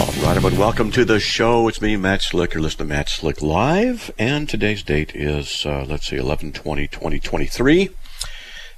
[0.00, 1.66] All right, everyone, welcome to the show.
[1.66, 2.54] It's me, Matt Slick.
[2.54, 6.86] You're listening to Matt Slick Live, and today's date is, uh, let's see, 11 20
[6.86, 7.90] 2023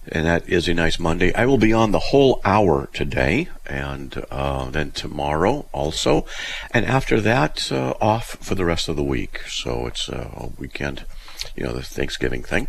[0.09, 1.33] and that is a nice Monday.
[1.35, 6.27] I will be on the whole hour today, and uh, then tomorrow also,
[6.73, 9.41] and after that, uh, off for the rest of the week.
[9.49, 11.05] So it's a weekend,
[11.55, 12.69] you know, the Thanksgiving thing.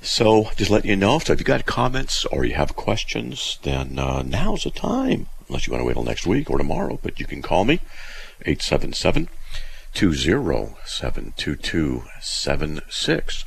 [0.00, 1.18] So just let you know.
[1.18, 5.28] So if you got comments or you have questions, then uh, now's the time.
[5.52, 7.74] Unless you want to wait till next week or tomorrow, but you can call me
[8.46, 9.28] 877
[9.92, 13.44] 207 2276.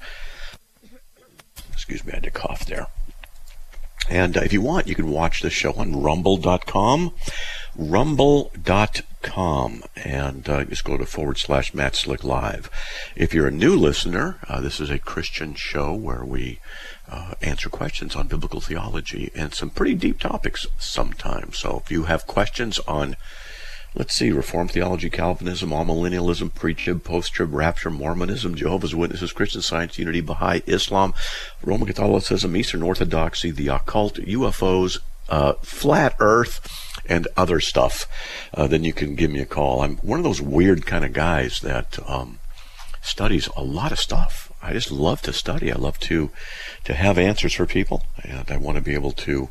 [1.74, 2.86] Excuse me, I had to cough there.
[4.08, 7.16] And uh, if you want, you can watch the show on rumble.com,
[7.76, 12.70] rumble.com, and uh, just go to forward slash Matt Slick Live.
[13.16, 16.60] If you're a new listener, uh, this is a Christian show where we
[17.10, 21.60] uh, answer questions on biblical theology and some pretty deep topics sometimes.
[21.60, 23.16] So if you have questions on
[23.96, 30.20] let's see, Reformed theology, Calvinism, amillennialism, pre-trib, post-trib, rapture, Mormonism, Jehovah's Witnesses, Christian Science, Unity,
[30.20, 31.14] Baha'i, Islam,
[31.64, 36.60] Roman Catholicism, Eastern Orthodoxy, the occult, UFOs, uh, flat Earth,
[37.08, 38.06] and other stuff,
[38.54, 39.82] uh, then you can give me a call.
[39.82, 42.40] I'm one of those weird kind of guys that um,
[43.02, 44.45] studies a lot of stuff.
[44.66, 45.72] I just love to study.
[45.72, 46.32] I love to
[46.86, 49.50] to have answers for people, and I want to be able to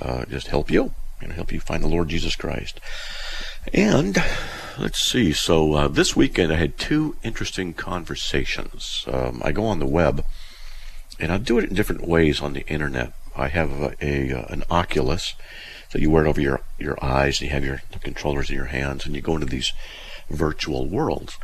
[0.00, 2.80] uh, just help you and help you find the Lord Jesus Christ.
[3.74, 4.16] And
[4.78, 5.34] let's see.
[5.34, 9.04] So uh, this weekend I had two interesting conversations.
[9.12, 10.24] Um, I go on the web,
[11.20, 13.12] and I do it in different ways on the internet.
[13.36, 15.34] I have a, a uh, an Oculus,
[15.90, 18.72] so you wear it over your your eyes, and you have your controllers in your
[18.72, 19.74] hands, and you go into these
[20.30, 21.36] virtual worlds.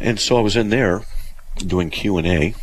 [0.00, 1.04] And so I was in there
[1.56, 2.54] doing Q and A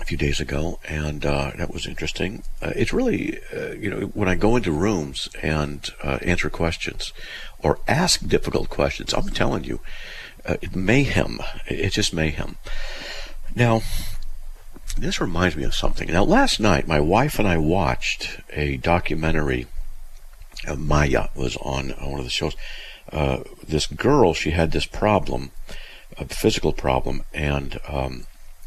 [0.00, 2.42] a few days ago, and uh, that was interesting.
[2.60, 7.12] Uh, it's really, uh, you know, when I go into rooms and uh, answer questions
[7.60, 9.80] or ask difficult questions, I'm telling you,
[10.44, 11.40] uh, mayhem.
[11.66, 12.56] It's just mayhem.
[13.54, 13.82] Now,
[14.98, 16.10] this reminds me of something.
[16.10, 19.66] Now, last night, my wife and I watched a documentary.
[20.66, 22.56] Uh, Maya was on one of the shows.
[23.66, 25.52] this girl, she had this problem,
[26.18, 28.26] a physical problem, and um,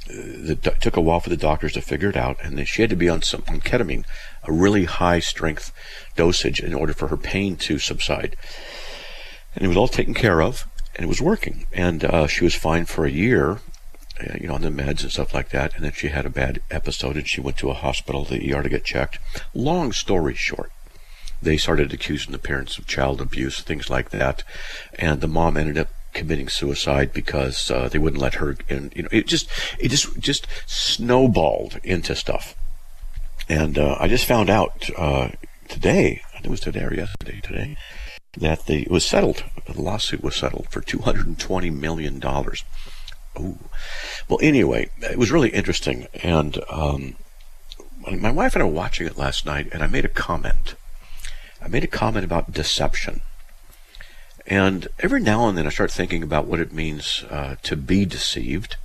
[0.09, 2.89] it took a while for the doctors to figure it out, and then she had
[2.89, 4.05] to be on some on ketamine,
[4.43, 5.71] a really high strength
[6.15, 8.35] dosage, in order for her pain to subside.
[9.55, 10.65] And it was all taken care of,
[10.95, 11.65] and it was working.
[11.73, 13.59] And uh, she was fine for a year,
[14.19, 15.75] uh, you know, on the meds and stuff like that.
[15.75, 18.61] And then she had a bad episode, and she went to a hospital, the ER,
[18.61, 19.19] to get checked.
[19.53, 20.71] Long story short,
[21.41, 24.43] they started accusing the parents of child abuse, things like that,
[24.97, 28.91] and the mom ended up committing suicide because uh, they wouldn't let her in.
[28.95, 29.47] You know, it just
[29.79, 32.55] it just just snowballed into stuff.
[33.47, 35.29] And uh, I just found out uh,
[35.69, 37.77] today, I think it was today or yesterday, today,
[38.35, 39.43] that the it was settled.
[39.65, 42.65] The lawsuit was settled for two hundred and twenty million dollars.
[43.39, 43.57] Oh,
[44.27, 44.39] well.
[44.41, 47.15] Anyway, it was really interesting, and um,
[48.11, 50.75] my wife and I were watching it last night, and I made a comment.
[51.61, 53.21] I made a comment about deception.
[54.47, 58.05] And every now and then I start thinking about what it means uh, to be
[58.05, 58.77] deceived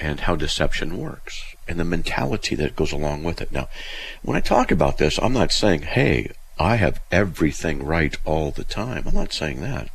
[0.00, 3.52] and how deception works and the mentality that goes along with it.
[3.52, 3.68] Now,
[4.22, 8.64] when I talk about this, I'm not saying, hey, I have everything right all the
[8.64, 9.04] time.
[9.06, 9.90] I'm not saying that.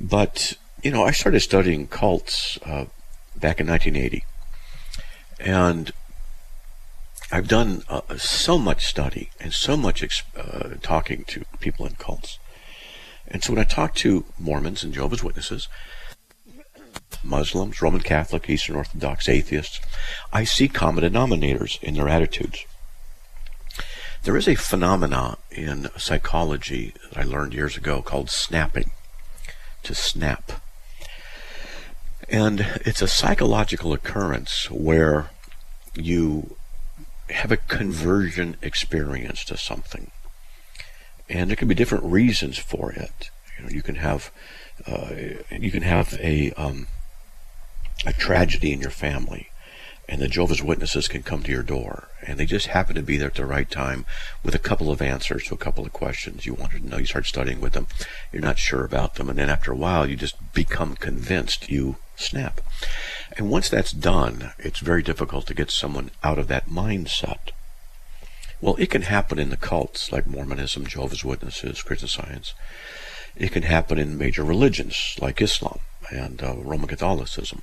[0.00, 2.86] But, you know, I started studying cults uh,
[3.36, 4.24] back in 1980.
[5.38, 5.92] And
[7.30, 12.38] I've done uh, so much study and so much uh, talking to people in cults.
[13.28, 15.68] And so when I talk to Mormons and Jehovah's Witnesses,
[17.22, 19.80] Muslims, Roman Catholic, Eastern Orthodox, atheists,
[20.32, 22.64] I see common denominators in their attitudes.
[24.24, 28.90] There is a phenomena in psychology that I learned years ago called snapping,
[29.82, 30.52] to snap.
[32.28, 35.30] And it's a psychological occurrence where
[35.94, 36.56] you
[37.30, 40.10] have a conversion experience to something
[41.28, 43.30] and there can be different reasons for it.
[43.58, 44.30] You know, you can have
[44.86, 45.14] uh,
[45.50, 46.88] you can have a um,
[48.04, 49.50] a tragedy in your family,
[50.08, 53.16] and the Jehovah's Witnesses can come to your door, and they just happen to be
[53.16, 54.04] there at the right time
[54.42, 56.98] with a couple of answers to a couple of questions you wanted to know.
[56.98, 57.86] You start studying with them,
[58.32, 61.70] you're not sure about them, and then after a while, you just become convinced.
[61.70, 62.60] You snap.
[63.36, 67.50] And once that's done, it's very difficult to get someone out of that mindset.
[68.64, 72.54] Well, it can happen in the cults like Mormonism, Jehovah's Witnesses, Christian Science.
[73.36, 75.80] It can happen in major religions like Islam
[76.10, 77.60] and uh, Roman Catholicism.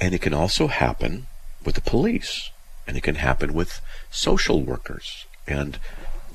[0.00, 1.26] And it can also happen
[1.64, 2.52] with the police.
[2.86, 3.80] And it can happen with
[4.12, 5.26] social workers.
[5.48, 5.80] And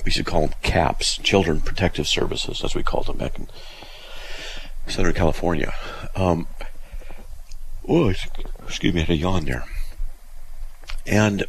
[0.03, 3.47] we should call them CAPS, Children Protective Services, as we called them back in
[4.85, 5.71] Southern California.
[6.13, 6.47] Um,
[7.87, 8.13] oh,
[8.65, 9.63] excuse me, I had a yawn there.
[11.05, 11.45] And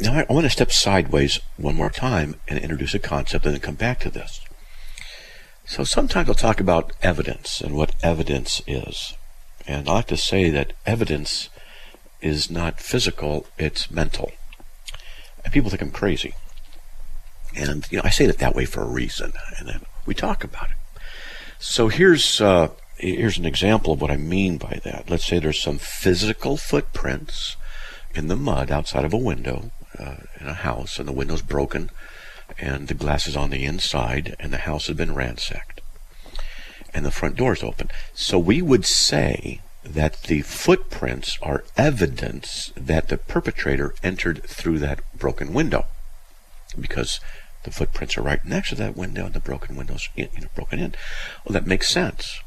[0.00, 3.54] now I, I want to step sideways one more time and introduce a concept and
[3.54, 4.40] then come back to this.
[5.66, 9.14] So sometimes I'll talk about evidence and what evidence is.
[9.66, 11.50] And I like to say that evidence
[12.22, 14.32] is not physical, it's mental.
[15.44, 16.34] And people think I'm crazy.
[17.54, 20.44] And you know, I say it that way for a reason, and then we talk
[20.44, 21.02] about it.
[21.58, 25.10] So here's uh, here's an example of what I mean by that.
[25.10, 27.56] Let's say there's some physical footprints
[28.14, 31.90] in the mud outside of a window uh, in a house, and the window's broken,
[32.58, 35.80] and the glass is on the inside, and the house has been ransacked,
[36.94, 37.88] and the front door's open.
[38.14, 45.00] So we would say that the footprints are evidence that the perpetrator entered through that
[45.16, 45.86] broken window
[46.78, 47.20] because
[47.64, 50.78] the footprints are right next to that window and the broken window's you know, broken
[50.78, 50.94] in.
[51.44, 52.40] Well, that makes sense.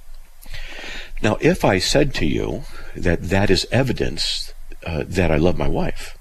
[1.21, 2.63] Now, if I said to you
[2.95, 4.53] that that is evidence
[4.85, 6.17] uh, that I love my wife,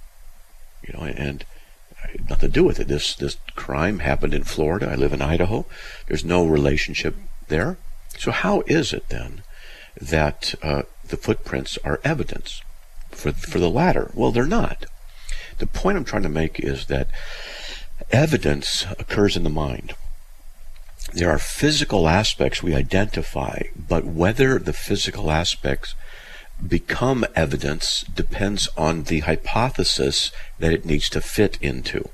[0.91, 1.45] you know, and
[2.29, 2.89] nothing to do with it.
[2.89, 4.91] This this crime happened in Florida.
[4.91, 5.67] I live in Idaho.
[6.07, 7.17] There's no relationship
[7.49, 7.77] there.
[8.19, 9.43] So how is it then
[10.01, 12.63] that uh, the footprints are evidence
[13.11, 14.11] for for the latter?
[14.15, 14.87] Well, they're not.
[15.59, 17.09] The point I'm trying to make is that
[18.11, 19.95] evidence occurs in the mind.
[21.13, 25.95] There are physical aspects we identify, but whether the physical aspects
[26.67, 32.09] become evidence depends on the hypothesis that it needs to fit into.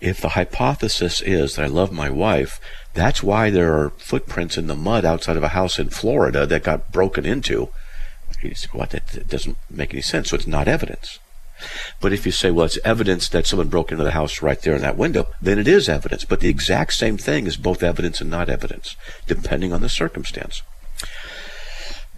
[0.00, 2.60] If the hypothesis is that I love my wife,
[2.94, 6.62] that's why there are footprints in the mud outside of a house in Florida that
[6.62, 7.70] got broken into.
[8.42, 8.90] You say, what?
[8.90, 10.30] That doesn't make any sense.
[10.30, 11.18] So it's not evidence.
[12.00, 14.74] But if you say, well, it's evidence that someone broke into the house right there
[14.74, 16.24] in that window, then it is evidence.
[16.24, 18.96] But the exact same thing is both evidence and not evidence,
[19.26, 20.62] depending on the circumstance.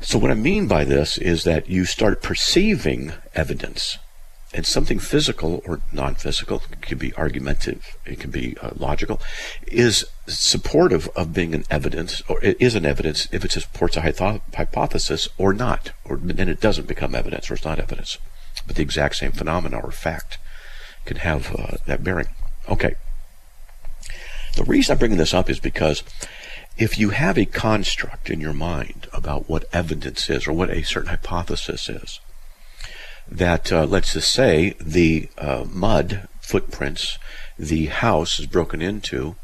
[0.01, 3.99] So what I mean by this is that you start perceiving evidence
[4.55, 9.21] and something physical or non-physical it can be argumentative it can be uh, logical
[9.67, 14.01] is supportive of being an evidence or it is an evidence if it supports a
[14.01, 18.17] hypothesis or not or then it doesn't become evidence or it's not evidence
[18.67, 20.39] but the exact same phenomena or fact
[21.05, 22.29] can have uh, that bearing.
[22.69, 22.95] Okay.
[24.57, 26.03] The reason I'm bringing this up is because
[26.79, 30.83] if you have a construct in your mind about what evidence is or what a
[30.83, 32.21] certain hypothesis is,
[33.27, 37.19] that uh, let's just say the uh, mud footprints,
[37.59, 39.37] the house is broken into,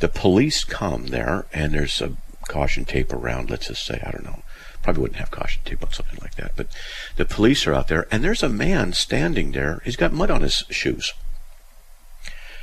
[0.00, 2.16] the police come there, and there's a
[2.48, 4.42] caution tape around, let's just say, I don't know,
[4.82, 6.52] Probably wouldn't have caution tape on something like that.
[6.56, 6.68] But
[7.16, 9.82] the police are out there, and there's a man standing there.
[9.84, 11.12] He's got mud on his shoes.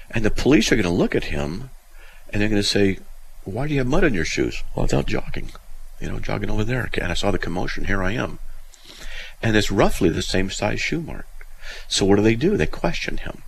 [0.09, 1.69] And the police are going to look at him,
[2.29, 2.97] and they're going to say,
[3.47, 4.61] Why do you have mud on your shoes?
[4.75, 5.51] Well, I was out jogging,
[6.01, 6.89] you know, jogging over there.
[6.95, 7.85] And I saw the commotion.
[7.85, 8.39] Here I am.
[9.41, 11.27] And it's roughly the same size shoe mark.
[11.88, 12.57] So what do they do?
[12.57, 13.43] They question him.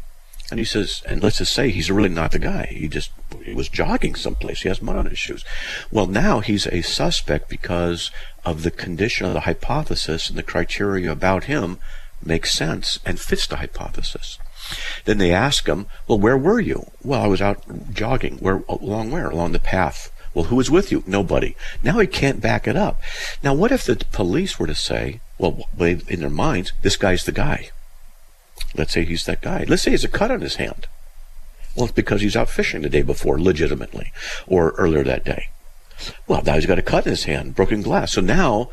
[0.51, 2.67] And he says, and let's just say he's really not the guy.
[2.71, 3.11] He just
[3.43, 4.61] he was jogging someplace.
[4.61, 5.43] He has mud on his shoes.
[5.91, 8.09] Well, now he's a suspect because
[8.45, 11.77] of the condition of the hypothesis and the criteria about him
[12.23, 14.39] makes sense and fits the hypothesis.
[15.05, 16.91] Then they ask him, well, where were you?
[17.03, 18.37] Well, I was out jogging.
[18.37, 19.29] Where, along where?
[19.29, 20.11] Along the path.
[20.33, 21.03] Well, who was with you?
[21.07, 21.55] Nobody.
[21.81, 23.01] Now he can't back it up.
[23.43, 27.31] Now, what if the police were to say, well, in their minds, this guy's the
[27.31, 27.71] guy?
[28.75, 29.65] Let's say he's that guy.
[29.67, 30.87] Let's say he's a cut on his hand.
[31.75, 34.11] Well, it's because he's out fishing the day before, legitimately,
[34.47, 35.49] or earlier that day.
[36.27, 38.13] Well, now he's got a cut in his hand, broken glass.
[38.13, 38.69] So now,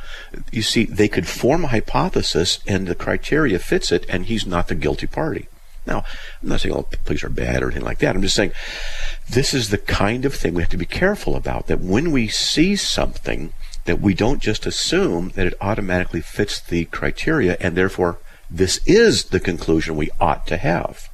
[0.52, 4.68] you see, they could form a hypothesis, and the criteria fits it, and he's not
[4.68, 5.48] the guilty party.
[5.86, 6.04] Now,
[6.42, 8.14] I'm not saying all police are bad or anything like that.
[8.14, 8.52] I'm just saying
[9.28, 11.66] this is the kind of thing we have to be careful about.
[11.66, 13.52] That when we see something,
[13.84, 18.18] that we don't just assume that it automatically fits the criteria, and therefore
[18.50, 21.08] this is the conclusion we ought to have.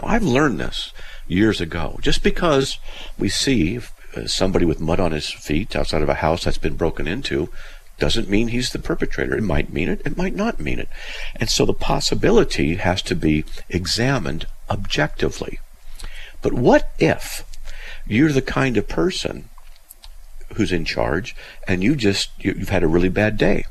[0.00, 0.92] Now, I've learned this
[1.26, 1.98] years ago.
[2.00, 2.78] Just because
[3.18, 3.78] we see
[4.16, 7.50] uh, somebody with mud on his feet outside of a house that's been broken into
[7.98, 9.36] doesn't mean he's the perpetrator.
[9.36, 10.88] It might mean it, it might not mean it.
[11.36, 15.58] And so the possibility has to be examined objectively.
[16.40, 17.44] But what if
[18.06, 19.48] you're the kind of person
[20.54, 21.36] who's in charge
[21.66, 23.64] and you just you've had a really bad day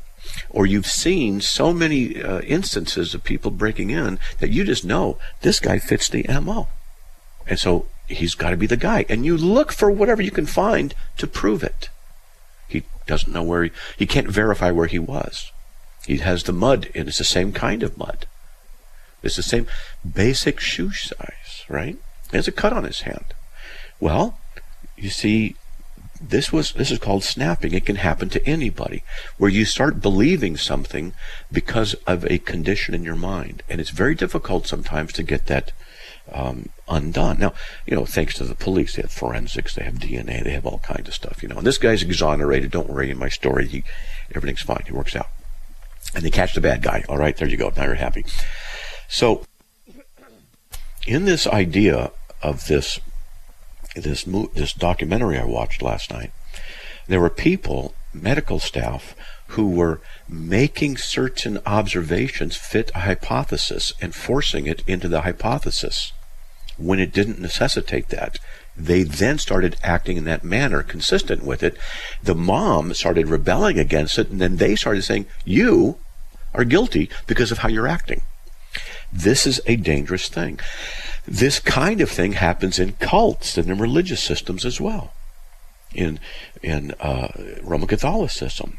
[0.50, 5.18] or you've seen so many uh, instances of people breaking in that you just know
[5.40, 6.68] this guy fits the MO.
[7.46, 9.06] And so he's got to be the guy.
[9.08, 11.88] And you look for whatever you can find to prove it.
[13.08, 15.50] Doesn't know where he, he can't verify where he was.
[16.06, 18.26] He has the mud, and it's the same kind of mud.
[19.22, 19.66] It's the same
[20.04, 21.96] basic shoe size, right?
[22.30, 23.24] He has a cut on his hand.
[23.98, 24.38] Well,
[24.96, 25.56] you see,
[26.20, 27.72] this was this is called snapping.
[27.72, 29.02] It can happen to anybody,
[29.38, 31.14] where you start believing something
[31.50, 35.72] because of a condition in your mind, and it's very difficult sometimes to get that
[36.32, 37.38] um, undone.
[37.38, 37.54] Now,
[37.86, 40.78] you know, thanks to the police, they have forensics, they have DNA, they have all
[40.78, 41.42] kinds of stuff.
[41.42, 42.70] You know, and this guy's exonerated.
[42.70, 43.84] Don't worry, in my story, he,
[44.34, 44.82] everything's fine.
[44.86, 45.28] He works out,
[46.14, 47.04] and they catch the bad guy.
[47.08, 47.72] All right, there you go.
[47.76, 48.24] Now you're happy.
[49.08, 49.44] So,
[51.06, 53.00] in this idea of this
[53.96, 56.30] this this documentary I watched last night,
[57.06, 59.14] there were people, medical staff,
[59.48, 66.12] who were making certain observations fit a hypothesis and forcing it into the hypothesis
[66.78, 68.38] when it didn't necessitate that.
[68.76, 71.76] They then started acting in that manner consistent with it.
[72.22, 75.98] The mom started rebelling against it, and then they started saying, You
[76.54, 78.22] are guilty because of how you're acting.
[79.12, 80.60] This is a dangerous thing.
[81.26, 85.12] This kind of thing happens in cults and in religious systems as well.
[85.94, 86.20] In
[86.62, 87.28] in uh,
[87.62, 88.78] Roman Catholicism,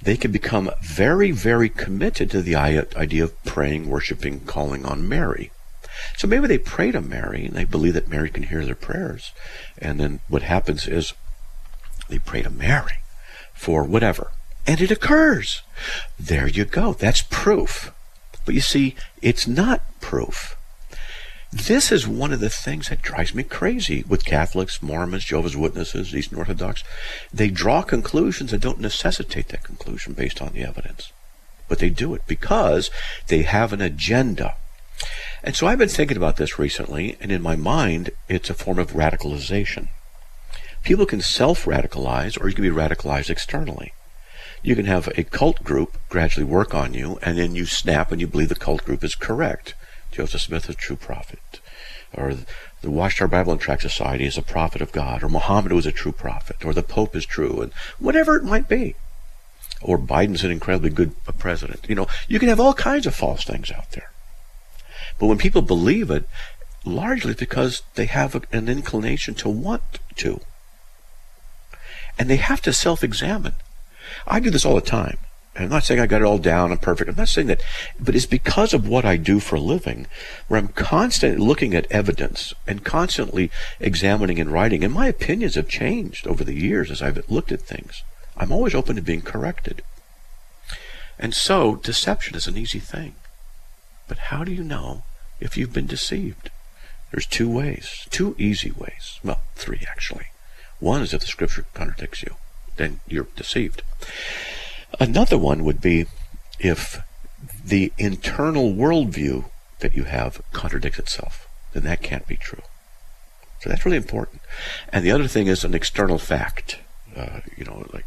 [0.00, 5.50] they can become very, very committed to the idea of praying, worshiping, calling on Mary.
[6.16, 9.32] So maybe they pray to Mary and they believe that Mary can hear their prayers.
[9.78, 11.14] And then what happens is
[12.08, 12.98] they pray to Mary
[13.54, 14.30] for whatever.
[14.66, 15.62] And it occurs.
[16.18, 16.92] There you go.
[16.92, 17.92] That's proof.
[18.44, 20.56] But you see, it's not proof.
[21.52, 26.14] This is one of the things that drives me crazy with Catholics, Mormons, Jehovah's Witnesses,
[26.14, 26.82] Eastern Orthodox.
[27.32, 31.12] They draw conclusions that don't necessitate that conclusion based on the evidence.
[31.68, 32.90] But they do it because
[33.28, 34.54] they have an agenda.
[35.46, 38.80] And so I've been thinking about this recently, and in my mind, it's a form
[38.80, 39.90] of radicalization.
[40.82, 43.92] People can self radicalize, or you can be radicalized externally.
[44.64, 48.20] You can have a cult group gradually work on you, and then you snap and
[48.20, 49.74] you believe the cult group is correct.
[50.10, 51.60] Joseph Smith is a true prophet.
[52.12, 52.34] Or
[52.80, 55.22] the Watchtower Bible and Tract Society is a prophet of God.
[55.22, 56.64] Or Muhammad was a true prophet.
[56.64, 57.60] Or the Pope is true.
[57.60, 58.96] And whatever it might be.
[59.80, 61.86] Or Biden's an incredibly good president.
[61.88, 64.10] You know, you can have all kinds of false things out there.
[65.18, 66.28] But when people believe it,
[66.84, 69.82] largely because they have an inclination to want
[70.16, 70.40] to.
[72.18, 73.54] And they have to self examine.
[74.26, 75.18] I do this all the time.
[75.58, 77.08] I'm not saying I got it all down, I'm perfect.
[77.08, 77.62] I'm not saying that,
[77.98, 80.06] but it's because of what I do for a living,
[80.48, 84.84] where I'm constantly looking at evidence and constantly examining and writing.
[84.84, 88.02] And my opinions have changed over the years as I've looked at things.
[88.36, 89.82] I'm always open to being corrected.
[91.18, 93.14] And so, deception is an easy thing.
[94.08, 95.02] But how do you know
[95.40, 96.50] if you've been deceived?
[97.10, 99.20] There's two ways, two easy ways.
[99.22, 100.26] Well, three actually.
[100.80, 102.36] One is if the scripture contradicts you,
[102.76, 103.82] then you're deceived.
[105.00, 106.06] Another one would be
[106.58, 107.00] if
[107.64, 109.46] the internal worldview
[109.80, 112.62] that you have contradicts itself, then that can't be true.
[113.60, 114.40] So that's really important.
[114.92, 116.78] And the other thing is an external fact.
[117.16, 118.06] Uh, you know, like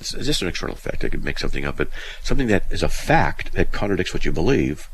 [0.00, 1.04] it's just an external fact.
[1.04, 1.88] I could make something up, but
[2.22, 4.88] something that is a fact that contradicts what you believe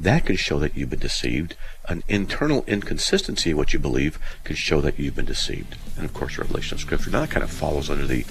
[0.00, 1.56] that could show that you've been deceived.
[1.86, 5.76] An internal inconsistency in what you believe could show that you've been deceived.
[5.96, 7.10] And of course, revelation of Scripture.
[7.10, 8.24] Now that kind of follows under the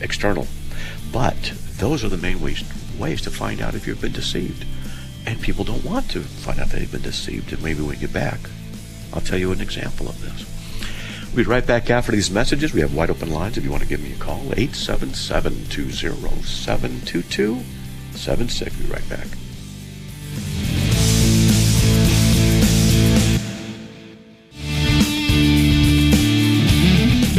[0.00, 0.48] external.
[1.12, 2.64] But those are the main ways,
[2.98, 4.66] ways to find out if you've been deceived.
[5.24, 7.52] And people don't want to find out they've been deceived.
[7.52, 8.40] And maybe when we get back,
[9.12, 10.48] I'll tell you an example of this.
[11.28, 12.74] We'll be right back after these messages.
[12.74, 14.40] We have wide open lines if you want to give me a call.
[14.56, 18.78] 877 207 2276.
[18.78, 19.41] We'll be right back.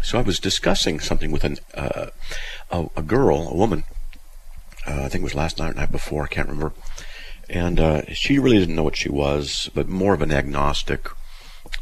[0.01, 2.08] so I was discussing something with an, uh,
[2.70, 3.84] a, a, girl, a woman.
[4.86, 6.24] Uh, I think it was last night or night before.
[6.24, 6.74] I can't remember.
[7.50, 11.08] And uh, she really didn't know what she was, but more of an agnostic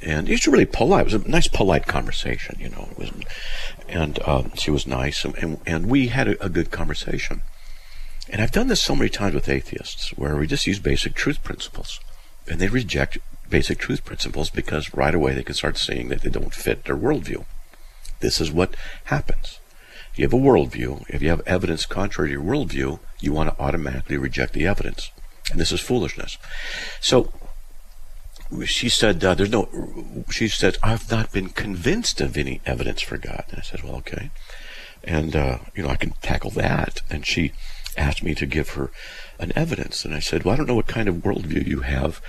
[0.02, 1.02] and it was really polite.
[1.02, 2.90] It was a nice, polite conversation, you know.
[2.92, 3.12] It was,
[3.88, 7.44] and uh, she was nice, and, and, and we had a, a, good conversation.
[8.30, 11.44] And I've done this so many times with atheists, where we just use basic truth
[11.44, 12.00] principles,
[12.48, 13.18] and they reject
[13.50, 16.98] basic truth principles because right away they can start seeing that they don't fit their
[16.98, 17.46] worldview.
[18.22, 19.60] This is what happens.
[20.16, 21.06] You have a worldview.
[21.10, 25.12] If you have evidence contrary to your worldview, you want to automatically reject the evidence.
[25.52, 26.38] And this is foolishness.
[27.00, 27.34] So
[28.66, 29.70] she said, uh, "There's no."
[30.30, 33.96] She said, "I've not been convinced of any evidence for God." And I said, "Well,
[33.98, 34.32] okay."
[35.04, 37.02] And uh, you know, I can tackle that.
[37.10, 37.54] And she
[37.98, 38.92] asked me to give her
[39.40, 42.22] an evidence, and I said, "Well, I don't know what kind of worldview you have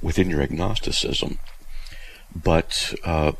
[0.00, 1.38] within your agnosticism,
[2.34, 3.32] but uh,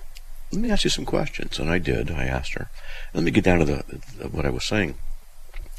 [0.52, 2.10] let me ask you some questions." And I did.
[2.10, 2.68] I asked her.
[3.14, 3.84] Let me get down to the,
[4.18, 4.96] the what I was saying.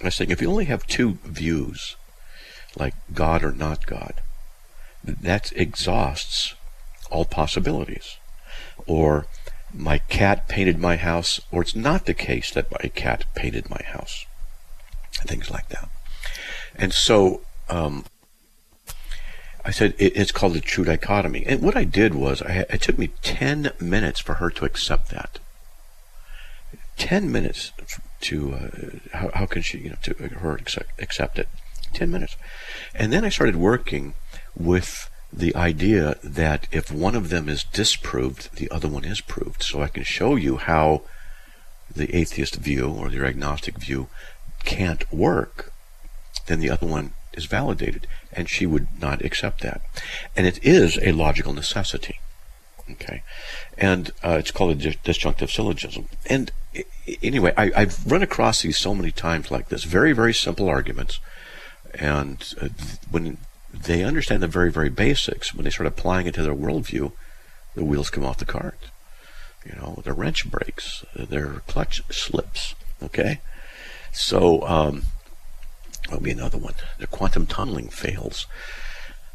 [0.01, 1.97] I saying, if you only have two views,
[2.77, 4.21] like God or not God
[5.03, 6.55] that exhausts
[7.09, 8.17] all possibilities.
[8.85, 9.27] Or
[9.73, 13.81] my cat painted my house, or it's not the case that my cat painted my
[13.85, 14.25] house.
[15.13, 15.89] Things like that.
[16.75, 18.05] And so um,
[19.65, 21.45] I said it, it's called the true dichotomy.
[21.45, 25.09] And what I did was, I, it took me 10 minutes for her to accept
[25.09, 25.39] that.
[26.97, 27.71] 10 minutes
[28.21, 31.47] to, uh, how, how can she, you know, to her accept, accept it?
[31.93, 32.35] 10 minutes.
[32.93, 34.13] And then I started working
[34.55, 39.63] with the idea that if one of them is disproved, the other one is proved.
[39.63, 41.03] So I can show you how
[41.93, 44.07] the atheist view or the agnostic view
[44.63, 45.71] can't work,
[46.47, 48.07] then the other one is validated.
[48.33, 49.81] And she would not accept that.
[50.35, 52.19] And it is a logical necessity.
[52.91, 53.23] Okay.
[53.77, 56.09] And uh, it's called a disjunctive syllogism.
[56.25, 56.51] And
[57.21, 59.83] anyway, I, have run across these so many times like this.
[59.83, 61.19] Very, very simple arguments.
[61.93, 62.69] And uh,
[63.09, 63.37] when
[63.73, 65.53] they understand the very, very basics.
[65.53, 67.11] When they start applying it to their worldview,
[67.75, 68.79] the wheels come off the cart.
[69.65, 72.75] You know, their wrench breaks, their clutch slips.
[73.03, 73.41] Okay?
[74.11, 75.03] So, um,
[76.05, 76.73] that'll be another one.
[76.97, 78.47] Their quantum tunneling fails.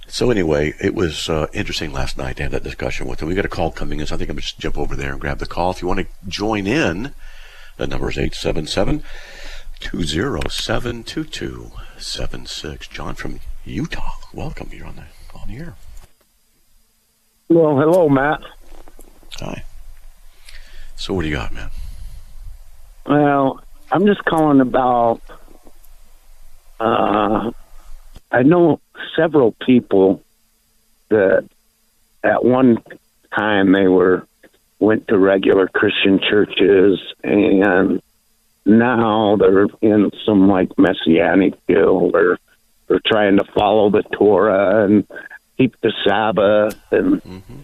[0.06, 3.28] So anyway, it was uh, interesting last night to have that discussion with them.
[3.28, 5.12] We got a call coming in, so I think I'm going just jump over there
[5.12, 5.70] and grab the call.
[5.70, 7.14] If you want to join in,
[7.76, 9.02] the number is 877
[9.80, 12.88] 207 2276.
[12.88, 14.12] John from Utah.
[14.33, 14.70] Welcome.
[14.72, 15.05] You're on the
[15.38, 15.74] on the air.
[17.48, 18.40] Well, hello, Matt.
[19.35, 19.64] Hi.
[20.96, 21.70] So, what do you got, man?
[23.07, 25.20] Well, I'm just calling about.
[26.81, 27.53] Uh,
[28.31, 28.81] I know
[29.14, 30.22] several people
[31.09, 31.48] that
[32.22, 32.83] at one
[33.35, 34.27] time they were
[34.81, 38.03] went to regular Christian churches and
[38.66, 42.38] now they're in some like messianic guild or
[42.86, 45.06] they're trying to follow the Torah and
[45.56, 47.60] keep the Sabbath and mm-hmm.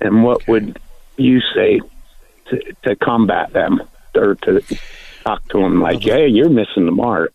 [0.00, 0.52] and what okay.
[0.52, 0.80] would
[1.16, 1.80] you say
[2.46, 3.82] to, to combat them
[4.14, 4.60] or to
[5.24, 7.32] talk to them like, well, "Hey, you're missing the mark."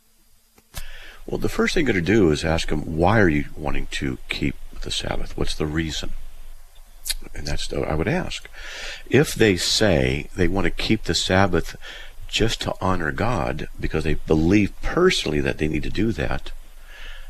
[1.26, 3.88] Well, the first thing you're going to do is ask them, "Why are you wanting
[3.92, 5.38] to keep the Sabbath?
[5.38, 6.12] What's the reason?"
[7.34, 8.50] And that's what I would ask.
[9.10, 11.76] If they say they want to keep the Sabbath
[12.30, 16.52] just to honor God because they believe personally that they need to do that,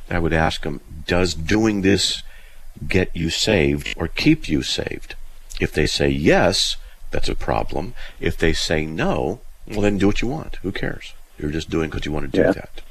[0.09, 2.23] I would ask them, does doing this
[2.87, 5.15] get you saved or keep you saved?
[5.59, 6.77] If they say yes,
[7.11, 7.93] that's a problem.
[8.19, 10.57] If they say no, well, then do what you want.
[10.57, 11.13] Who cares?
[11.37, 12.51] You're just doing because you want to do yeah.
[12.51, 12.81] that.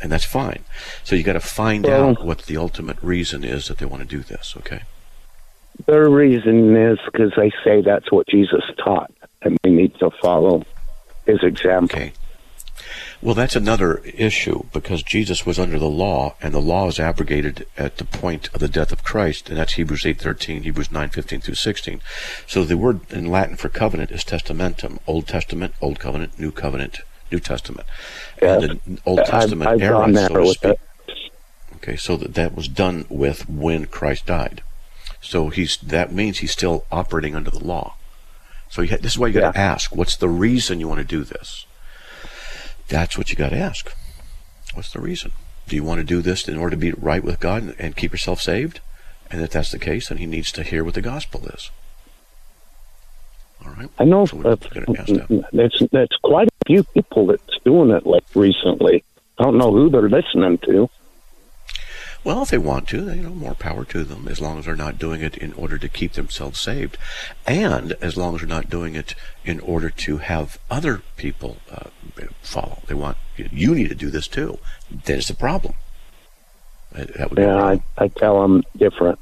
[0.00, 0.64] And that's fine.
[1.04, 4.02] So you got to find well, out what the ultimate reason is that they want
[4.02, 4.82] to do this, okay?
[5.86, 10.64] Their reason is because they say that's what Jesus taught, and we need to follow
[11.28, 11.98] his example.
[11.98, 12.12] Okay.
[13.20, 17.66] Well, that's another issue because Jesus was under the law, and the law is abrogated
[17.76, 21.08] at the point of the death of Christ, and that's Hebrews eight thirteen, Hebrews nine
[21.08, 22.00] fifteen through sixteen.
[22.46, 27.00] So the word in Latin for covenant is testamentum, Old Testament, Old Covenant, New Covenant,
[27.32, 27.88] New Testament,
[28.40, 30.78] and the Old Testament I've, I've era, so to speak.
[31.76, 34.62] Okay, so that that was done with when Christ died.
[35.20, 37.96] So he's that means he's still operating under the law.
[38.70, 39.72] So ha- this is why you got to yeah.
[39.72, 41.66] ask: What's the reason you want to do this?
[42.88, 43.92] That's what you got to ask.
[44.74, 45.32] What's the reason?
[45.66, 47.96] Do you want to do this in order to be right with God and, and
[47.96, 48.80] keep yourself saved?
[49.30, 51.70] And if that's the case, then he needs to hear what the gospel is.
[53.64, 53.90] All right.
[53.98, 55.48] I know So uh, gonna ask that.
[55.52, 59.04] that's that's quite a few people that's doing it like recently.
[59.38, 60.88] I don't know who they're listening to.
[62.24, 64.76] Well, if they want to, you know, more power to them, as long as they're
[64.76, 66.98] not doing it in order to keep themselves saved,
[67.46, 71.90] and as long as they're not doing it in order to have other people uh,
[72.42, 72.82] follow.
[72.86, 74.58] They want you need to do this too.
[74.90, 75.74] There's a problem.
[76.92, 77.82] That that would Yeah, I.
[77.96, 79.18] I tell them different.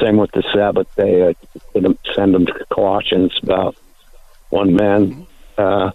[0.00, 1.28] Same with the Sabbath day.
[1.28, 1.36] I
[2.14, 3.76] send them, to Colossians about
[4.50, 5.92] one man uh,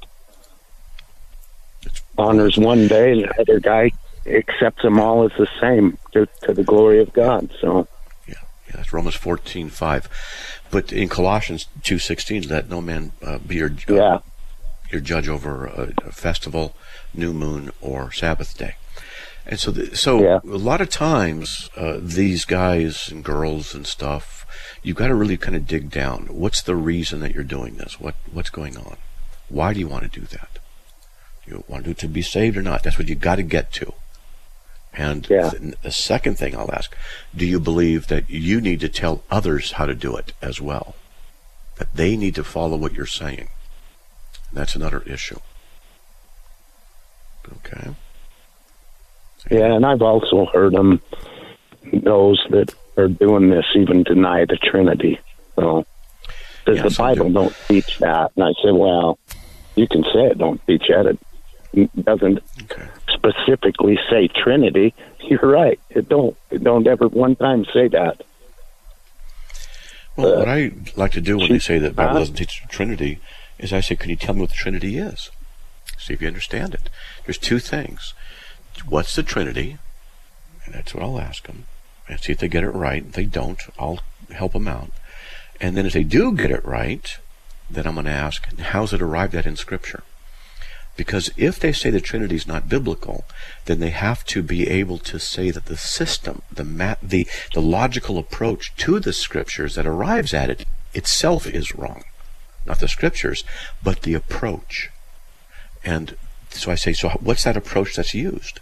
[2.18, 3.92] honors one day, and the other guy
[4.26, 7.52] accepts them all as the same to, to the glory of God.
[7.62, 7.88] So
[8.28, 8.36] Yeah,
[8.68, 10.08] yeah, that's Romans fourteen five,
[10.72, 14.20] but in Colossians two sixteen, let no man uh, be your uh, yeah,
[14.92, 16.76] your judge over a, a festival,
[17.14, 18.76] new moon, or Sabbath day.
[19.46, 20.40] And so, the, so Yeah.
[20.44, 24.46] a lot of times, uh, these guys and girls and stuff,
[24.84, 26.28] you've got to really kind of dig down.
[26.28, 28.00] What's the reason that you're doing this?
[28.00, 28.98] What what's going on?
[29.48, 30.60] Why do you want to do that?
[31.46, 32.84] Do you want to do it to be saved or not?
[32.84, 33.94] That's what you got to get to.
[34.94, 35.50] And Yeah.
[35.52, 36.96] th- the second thing I'll ask:
[37.36, 40.96] Do you believe that you need to tell others how to do it as well?
[41.78, 43.50] That they need to follow what you're saying.
[44.52, 45.40] That's another issue.
[47.68, 47.90] Okay.
[49.50, 51.02] yeah, and I've also heard them
[51.94, 55.20] those that are doing this even deny the Trinity.
[55.56, 55.86] So
[56.66, 57.34] does Yeah, the Bible do.
[57.34, 58.32] don't teach that?
[58.36, 59.18] And I said, well,
[59.76, 61.18] you can say it don't teach that.
[61.74, 62.88] It doesn't Okay.
[63.20, 64.94] Specifically say Trinity.
[65.22, 65.80] You're right.
[65.90, 66.36] It don't.
[66.50, 68.24] It don't ever one time say that.
[70.16, 72.64] Well, Uh, what I like to do when they say that Bible uh, doesn't teach
[72.70, 73.20] Trinity
[73.58, 75.30] is I say, can you tell me what the Trinity is?
[75.98, 76.90] See if you understand it.
[77.26, 78.14] There's two things.
[78.88, 79.78] What's the Trinity?
[80.66, 81.66] And that's what I'll ask them.
[82.08, 83.06] And see if they get it right.
[83.06, 84.00] If they don't, I'll
[84.32, 84.92] help them out.
[85.62, 87.18] And then if they do get it right,
[87.70, 90.04] then I'm going to ask, how's it arrived at in Scripture?
[91.00, 93.24] Because if they say the Trinity is not biblical,
[93.64, 97.62] then they have to be able to say that the system, the ma- the the
[97.62, 102.04] logical approach to the Scriptures that arrives at it itself is wrong,
[102.66, 103.46] not the Scriptures,
[103.82, 104.90] but the approach.
[105.86, 106.18] And
[106.50, 108.60] so I say, so what's that approach that's used?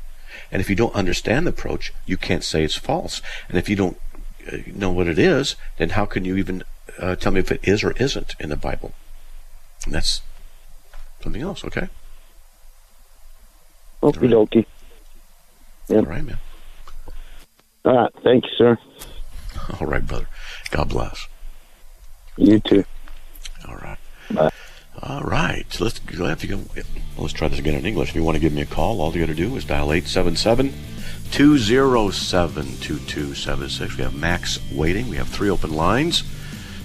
[0.51, 3.19] And if you don't understand the approach, you can't say it's false.
[3.49, 3.99] And if you don't
[4.45, 6.63] uh, know what it is, then how can you even
[6.99, 8.93] uh, tell me if it is or isn't in the Bible?
[9.85, 10.21] And that's
[11.23, 11.89] something else, okay?
[14.01, 14.65] Okie dokie.
[15.89, 16.37] All right, man.
[17.85, 18.11] All right.
[18.23, 18.77] Thank you, sir.
[19.79, 20.27] All right, brother.
[20.71, 21.27] God bless.
[22.37, 22.83] You too.
[23.67, 23.97] All right.
[24.31, 24.49] Bye.
[25.01, 25.65] All right.
[25.69, 26.25] So let's go.
[26.25, 26.69] If you can,
[27.17, 28.09] let's try this again in English.
[28.09, 29.91] If you want to give me a call, all you got to do is dial
[29.91, 30.73] 877
[31.31, 33.97] 207 2276.
[33.97, 35.09] We have Max waiting.
[35.09, 36.23] We have three open lines.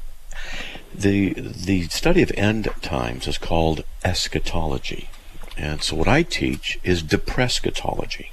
[0.94, 5.08] the the study of end times is called eschatology.
[5.56, 8.32] And so what I teach is depressed eschatology.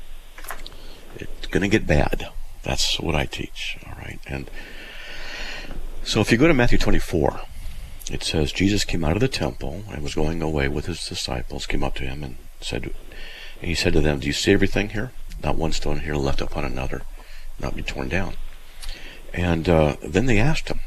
[1.15, 2.27] It's going to get bad.
[2.63, 3.77] That's what I teach.
[3.87, 4.19] All right.
[4.27, 4.51] And
[6.03, 7.39] so if you go to Matthew 24,
[8.13, 11.65] it says Jesus came out of the temple and was going away with his disciples,
[11.65, 12.83] came up to him and said,
[13.61, 15.11] and he said to them, Do you see everything here?
[15.43, 17.03] Not one stone here left upon another,
[17.59, 18.35] not be torn down.
[19.33, 20.79] And uh, then they asked him,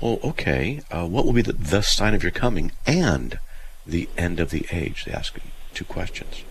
[0.00, 3.38] Well, okay, uh, what will be the, the sign of your coming and
[3.86, 5.04] the end of the age?
[5.04, 6.44] They ask him two questions.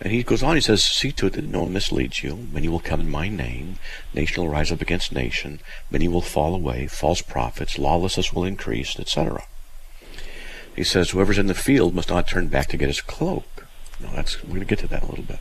[0.00, 2.48] And he goes on, he says, See to it that no one misleads you.
[2.52, 3.78] Many will come in my name.
[4.14, 5.60] Nation will rise up against nation.
[5.90, 6.86] Many will fall away.
[6.86, 7.78] False prophets.
[7.78, 9.44] Lawlessness will increase, etc.
[10.74, 13.66] He says, Whoever's in the field must not turn back to get his cloak.
[14.00, 15.40] No, that's, we're going to get to that a little bit.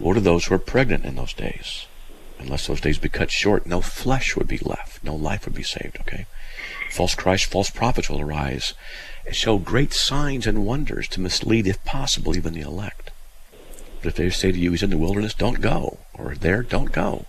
[0.00, 1.86] Woe to those who are pregnant in those days.
[2.40, 5.04] Unless those days be cut short, no flesh would be left.
[5.04, 6.26] No life would be saved, okay?
[6.90, 8.74] False Christ, false prophets will arise
[9.24, 13.01] and show great signs and wonders to mislead, if possible, even the elect.
[14.02, 15.98] But if they say to you, He's in the wilderness, don't go.
[16.14, 17.26] Or there, don't go.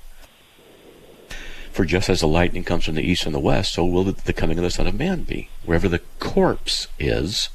[1.71, 4.33] For just as the lightning comes from the east and the west, so will the
[4.33, 5.49] coming of the Son of Man be.
[5.65, 7.49] Wherever the corpse is,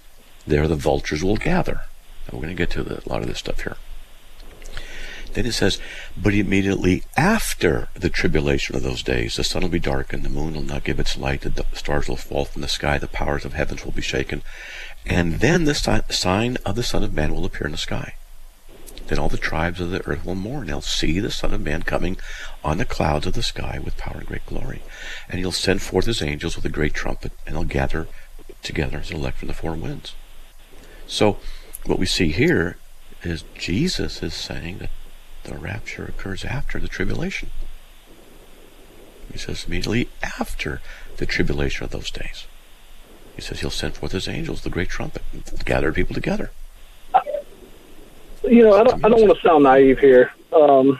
[0.46, 1.82] there the vultures will gather.
[2.32, 3.76] We're going to get to the, a lot of this stuff here.
[5.34, 5.78] Then it says,
[6.16, 10.54] But immediately after the tribulation of those days, the sun will be darkened, the moon
[10.54, 13.52] will not give its light, the stars will fall from the sky, the powers of
[13.52, 14.42] heavens will be shaken,
[15.06, 18.14] and then the sign of the Son of Man will appear in the sky.
[19.08, 20.66] Then all the tribes of the earth will mourn.
[20.66, 22.18] They'll see the Son of Man coming
[22.62, 24.82] on the clouds of the sky with power and great glory.
[25.28, 28.06] And he'll send forth his angels with a great trumpet, and they'll gather
[28.62, 30.14] together his elect from the four winds.
[31.06, 31.38] So,
[31.86, 32.76] what we see here
[33.22, 34.90] is Jesus is saying that
[35.44, 37.50] the rapture occurs after the tribulation.
[39.32, 40.80] He says immediately after
[41.16, 42.46] the tribulation of those days.
[43.36, 46.50] He says he'll send forth his angels, the great trumpet, and gather people together.
[48.44, 50.98] You know, I don't, I don't want to sound naive here, um,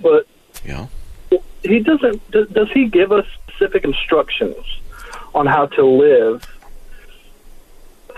[0.00, 0.26] but
[0.64, 0.86] yeah,
[1.62, 2.30] he doesn't.
[2.30, 4.56] Does, does he give us specific instructions
[5.34, 6.44] on how to live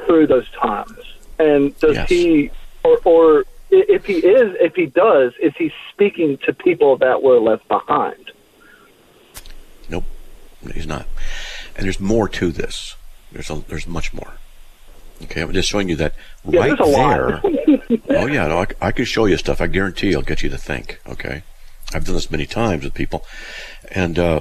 [0.06, 0.98] through those times?
[1.38, 2.08] And does Yes.
[2.08, 2.50] he,
[2.82, 7.38] or, or if he is, if he does, is he speaking to people that were
[7.38, 8.30] left behind?
[9.88, 10.04] Nope,
[10.72, 11.06] he's not.
[11.76, 12.96] And there's more to this.
[13.32, 14.34] There's a, there's much more.
[15.24, 17.40] Okay, I'm just showing you that Yeah, right there.
[18.10, 19.60] oh yeah, no, I, I can show you stuff.
[19.60, 21.00] I guarantee I'll get you to think.
[21.06, 21.42] Okay,
[21.92, 23.24] I've done this many times with people,
[23.90, 24.40] and uh,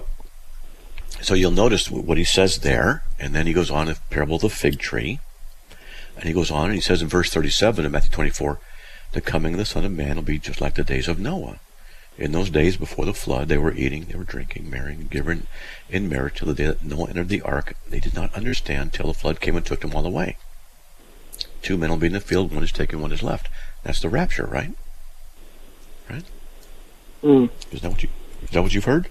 [1.22, 4.42] so you'll notice what he says there, and then he goes on the parable of
[4.42, 5.20] the fig tree,
[6.18, 8.60] and he goes on and he says in verse 37 of Matthew 24,
[9.14, 11.60] the coming of the Son of Man will be just like the days of Noah.
[12.18, 15.48] In those days before the flood, they were eating, they were drinking, marrying, giving
[15.90, 17.76] in marriage till the day that Noah entered the ark.
[17.90, 20.38] They did not understand till the flood came and took them all away.
[21.64, 23.48] Two men will be in the field, one is taken, one is left.
[23.84, 24.72] That's the rapture, right?
[26.10, 26.24] Right?
[27.24, 27.50] Mm.
[27.72, 28.10] Is that what you
[28.44, 29.08] is that what you've heard?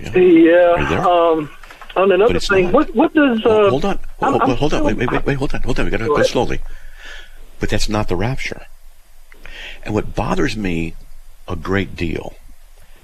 [0.00, 0.16] Yeah.
[0.16, 0.72] Yeah.
[0.72, 1.00] Are you there?
[1.00, 1.50] Um,
[1.96, 2.72] on another thing, not.
[2.74, 3.90] what what does uh, Hold- hold on.
[3.90, 4.86] I'm- Hold, I'm on.
[4.86, 5.62] Wait, wait, wait, wait, hold on.
[5.62, 5.84] Hold on.
[5.86, 6.60] We gotta Go go slowly.
[7.58, 8.66] But that's not the rapture.
[9.82, 10.94] And what bothers me
[11.48, 12.34] a great deal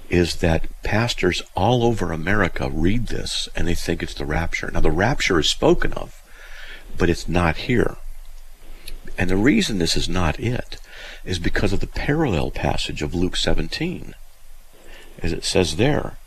[0.09, 4.71] is that pastors all over America read this and they think it's the rapture.
[4.71, 6.21] Now the rapture is spoken of,
[6.97, 7.97] but it's not here.
[9.17, 10.77] And the reason this is not it
[11.23, 14.13] is because of the parallel passage of Luke 17.
[15.21, 16.17] As it says there,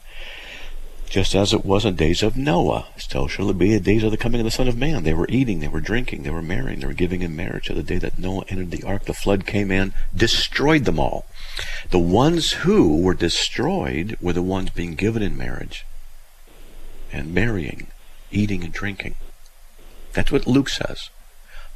[1.09, 4.11] just as it was in days of Noah, so shall it be in days of
[4.11, 5.05] the coming of the Son of Man.
[5.05, 7.67] They were eating, they were drinking, they were marrying, they were giving in marriage.
[7.67, 11.27] To the day that Noah entered the ark, the flood came in, destroyed them all.
[11.91, 15.87] The ones who were destroyed were the ones being given in marriage
[17.13, 17.89] and marrying,
[18.31, 19.15] eating and drinking.
[20.19, 21.11] That's what Luke says.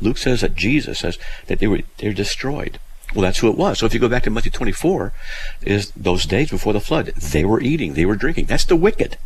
[0.01, 2.81] Luke says that Jesus says that they were they're destroyed.
[3.15, 3.79] Well, that's who it was.
[3.79, 5.13] So if you go back to Matthew 24,
[5.61, 8.47] is those days before the flood, they were eating, they were drinking.
[8.47, 9.17] That's the wicked,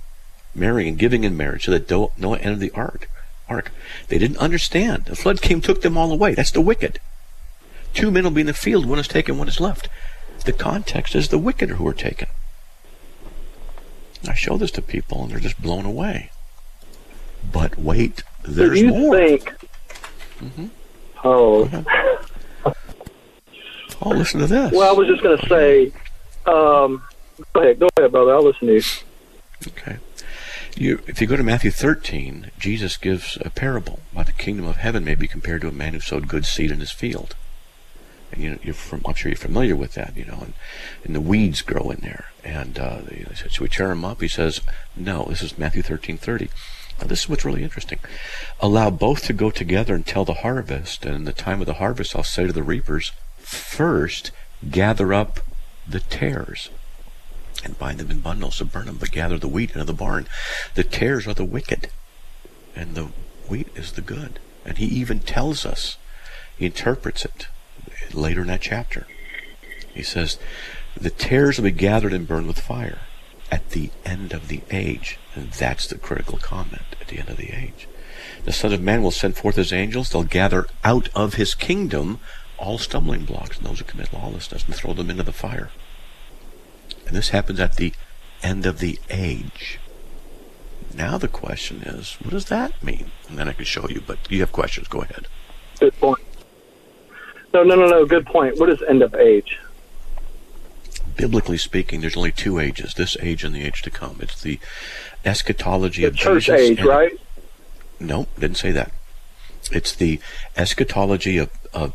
[0.55, 3.09] marrying and giving in marriage, so that Noah entered the ark.
[3.48, 3.72] Ark.
[4.09, 5.07] They didn't understand.
[5.07, 6.35] The flood came, took them all away.
[6.35, 7.00] That's the wicked.
[7.94, 8.85] Two men will be in the field.
[8.85, 9.88] One is taken, one is left.
[10.44, 12.29] The context is the wicked who are taken.
[14.29, 16.33] I show this to people, and they're just blown away.
[17.50, 19.16] But wait, do there's you more.
[19.16, 19.54] think?
[20.40, 20.66] Mm-hmm.
[21.24, 21.68] Oh,
[24.02, 24.72] Oh, listen to this.
[24.72, 25.92] well, I was just going to say.
[26.46, 27.02] Um,
[27.54, 28.35] go ahead, go ahead, brother.
[28.35, 28.82] I'll listen to you.
[29.68, 29.96] Okay.
[30.76, 34.76] You, if you go to Matthew 13, Jesus gives a parable about the kingdom of
[34.76, 37.35] heaven may be compared to a man who sowed good seed in his field.
[38.30, 40.52] And you know, you're from, I'm sure you're familiar with that, you know, and,
[41.04, 42.26] and the weeds grow in there.
[42.44, 44.20] And uh, they said, should we tear them up?
[44.20, 44.61] He says,
[44.94, 46.50] no, this is Matthew 13, 30.
[46.98, 47.98] Now, this is what's really interesting.
[48.61, 52.16] Allow both to go together until the harvest, and in the time of the harvest,
[52.16, 54.30] I'll say to the reapers, first
[54.70, 55.40] gather up
[55.87, 56.70] the tares
[57.64, 60.26] and bind them in bundles to burn them, but gather the wheat into the barn.
[60.74, 61.90] The tares are the wicked,
[62.74, 63.09] and the
[63.48, 64.38] wheat is the good.
[64.64, 65.96] And he even tells us,
[66.56, 67.46] he interprets it
[68.12, 69.06] later in that chapter.
[69.92, 70.38] He says,
[70.96, 73.00] the tares will be gathered and burned with fire
[73.50, 75.18] at the end of the age.
[75.35, 77.88] And that's the critical comment at the end of the age.
[78.44, 80.11] The Son of Man will send forth his angels.
[80.11, 82.20] They'll gather out of his kingdom
[82.59, 85.70] all stumbling blocks and those who commit lawlessness and throw them into the fire.
[87.06, 87.92] And this happens at the
[88.42, 89.78] end of the age.
[90.94, 93.11] Now the question is, what does that mean?
[93.28, 94.88] And then I can show you, but you have questions.
[94.88, 95.26] Go ahead.
[95.78, 96.22] Good point.
[97.52, 98.06] No, no, no, no.
[98.06, 98.59] Good point.
[98.59, 99.59] What is end of age?
[101.16, 104.18] Biblically speaking, there's only two ages: this age and the age to come.
[104.20, 104.59] It's the
[105.24, 106.61] eschatology The of church Jesus.
[106.61, 107.20] age, and- right?
[107.98, 108.92] No, didn't say that.
[109.72, 110.20] It's the
[110.57, 111.94] eschatology of, of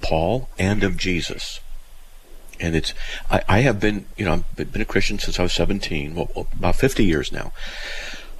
[0.00, 1.60] Paul and of Jesus.
[2.58, 2.94] And it's,
[3.30, 6.30] I, I have been, you know, I've been a Christian since I was 17, well,
[6.52, 7.52] about 50 years now.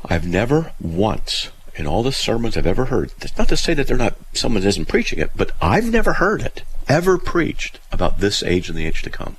[0.05, 3.87] I've never once, in all the sermons I've ever heard, that's not to say that
[3.89, 8.43] they're not, someone isn't preaching it, but I've never heard it ever preached about this
[8.43, 9.37] age and the age to come.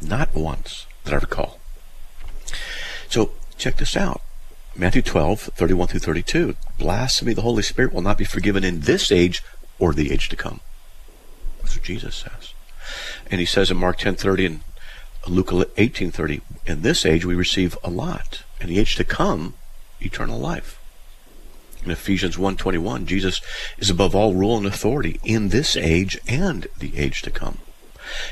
[0.00, 1.58] Not once that I recall.
[3.08, 4.20] So check this out.
[4.74, 6.56] Matthew 12, 31 through 32.
[6.78, 9.42] Blasphemy of the Holy Spirit will not be forgiven in this age
[9.78, 10.60] or the age to come.
[11.60, 12.52] That's what Jesus says.
[13.30, 14.60] And he says in Mark 10:30 and
[15.26, 18.42] Luke 18:30, in this age we receive a lot.
[18.60, 19.54] In the age to come,
[20.00, 20.78] eternal life.
[21.84, 23.40] In Ephesians 1:21, Jesus
[23.78, 27.58] is above all rule and authority in this age and the age to come.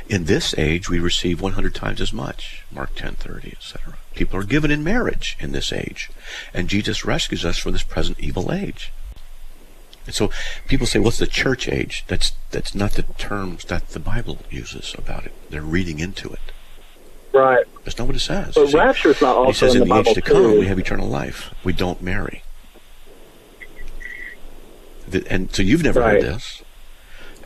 [0.09, 2.63] In this age, we receive 100 times as much.
[2.71, 3.95] Mark 10:30, etc.
[4.15, 6.11] People are given in marriage in this age,
[6.53, 8.93] and Jesus rescues us from this present evil age.
[10.07, 10.31] And so
[10.69, 14.95] people say, "What's the church age?" That's that's not the terms that the Bible uses
[14.99, 15.33] about it.
[15.51, 16.41] They're reading into it.
[17.33, 17.65] Right.
[17.85, 18.55] That's not what it says.
[18.55, 20.61] But rapture is not he also says in the the age to come, too.
[20.61, 21.53] we have eternal life.
[21.65, 22.43] We don't marry.
[25.29, 26.23] And so you've never Right.
[26.23, 26.63] heard this.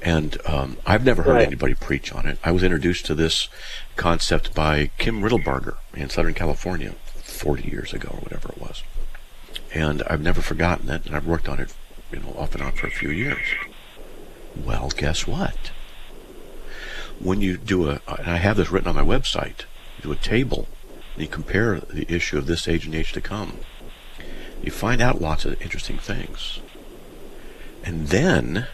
[0.02, 1.46] And um, I've never heard Right.
[1.46, 2.38] anybody preach on it.
[2.44, 3.48] I was introduced to this
[3.96, 8.82] concept by Kim Riddlebarger in Southern California 40 years ago or whatever it was.
[9.74, 11.74] And I've never forgotten it, and I've worked on it,
[12.12, 13.42] you know, off and on for a few years.
[14.64, 15.72] Well, guess what?
[17.18, 19.60] When you do a, and I have this written on my website,
[19.98, 20.68] you do a table,
[21.14, 23.58] and you compare the issue of this age and the age to come,
[24.62, 26.60] you find out lots of interesting things.
[27.84, 28.66] And then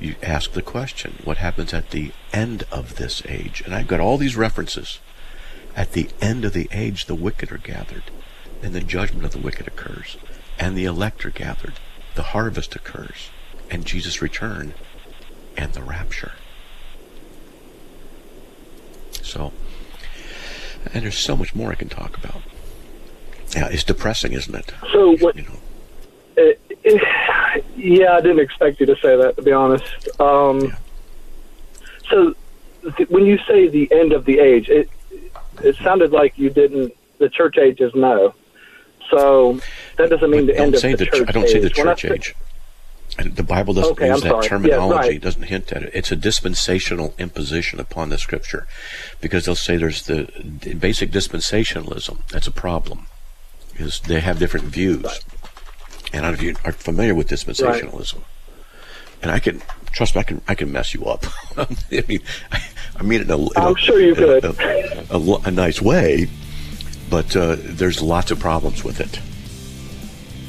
[0.00, 3.62] you ask the question, what happens at the end of this age?
[3.64, 5.00] And I've got all these references.
[5.74, 8.04] At the end of the age, the wicked are gathered,
[8.62, 10.16] and the judgment of the wicked occurs,
[10.58, 11.74] and the elect are gathered,
[12.14, 13.30] the harvest occurs,
[13.70, 14.74] and Jesus' return,
[15.56, 16.32] and the rapture.
[19.22, 19.52] So,
[20.92, 22.42] and there's so much more I can talk about.
[23.54, 24.72] Yeah, it's depressing, isn't it?
[24.92, 25.36] So what?
[25.36, 25.58] You know,
[26.36, 26.60] it,
[27.78, 29.36] yeah, I didn't expect you to say that.
[29.36, 29.84] To be honest.
[30.20, 30.76] Um, Yeah.
[32.10, 32.34] So
[32.96, 34.88] th- when you say the end of the age, it
[35.62, 36.94] it sounded like you didn't.
[37.18, 38.34] The church age is no.
[39.10, 39.60] So
[39.96, 41.74] that doesn't mean I the end of the the church I don't say the age.
[41.74, 42.34] Church say- age.
[43.18, 44.44] And the Bible doesn't Okay, use I'm that sorry.
[44.44, 44.94] Yeah, terminology.
[45.08, 45.16] right.
[45.16, 45.90] It doesn't hint at it.
[45.92, 48.68] It's a dispensational imposition upon the Scripture,
[49.20, 50.28] because they'll say there's the,
[50.62, 52.28] the basic dispensationalism.
[52.28, 53.06] That's a problem,
[53.72, 55.20] because they have different views.
[56.12, 58.20] And I don't know if you are familiar with dispensationalism.
[59.22, 61.24] And I can trust me, I can I can mess you up.
[61.56, 62.20] I mean,
[62.52, 62.62] I,
[62.96, 64.44] I mean it in a, in a- I'm sure you a- could.
[64.44, 66.28] A, a, a nice way,
[67.10, 69.20] but uh, there's lots of problems with it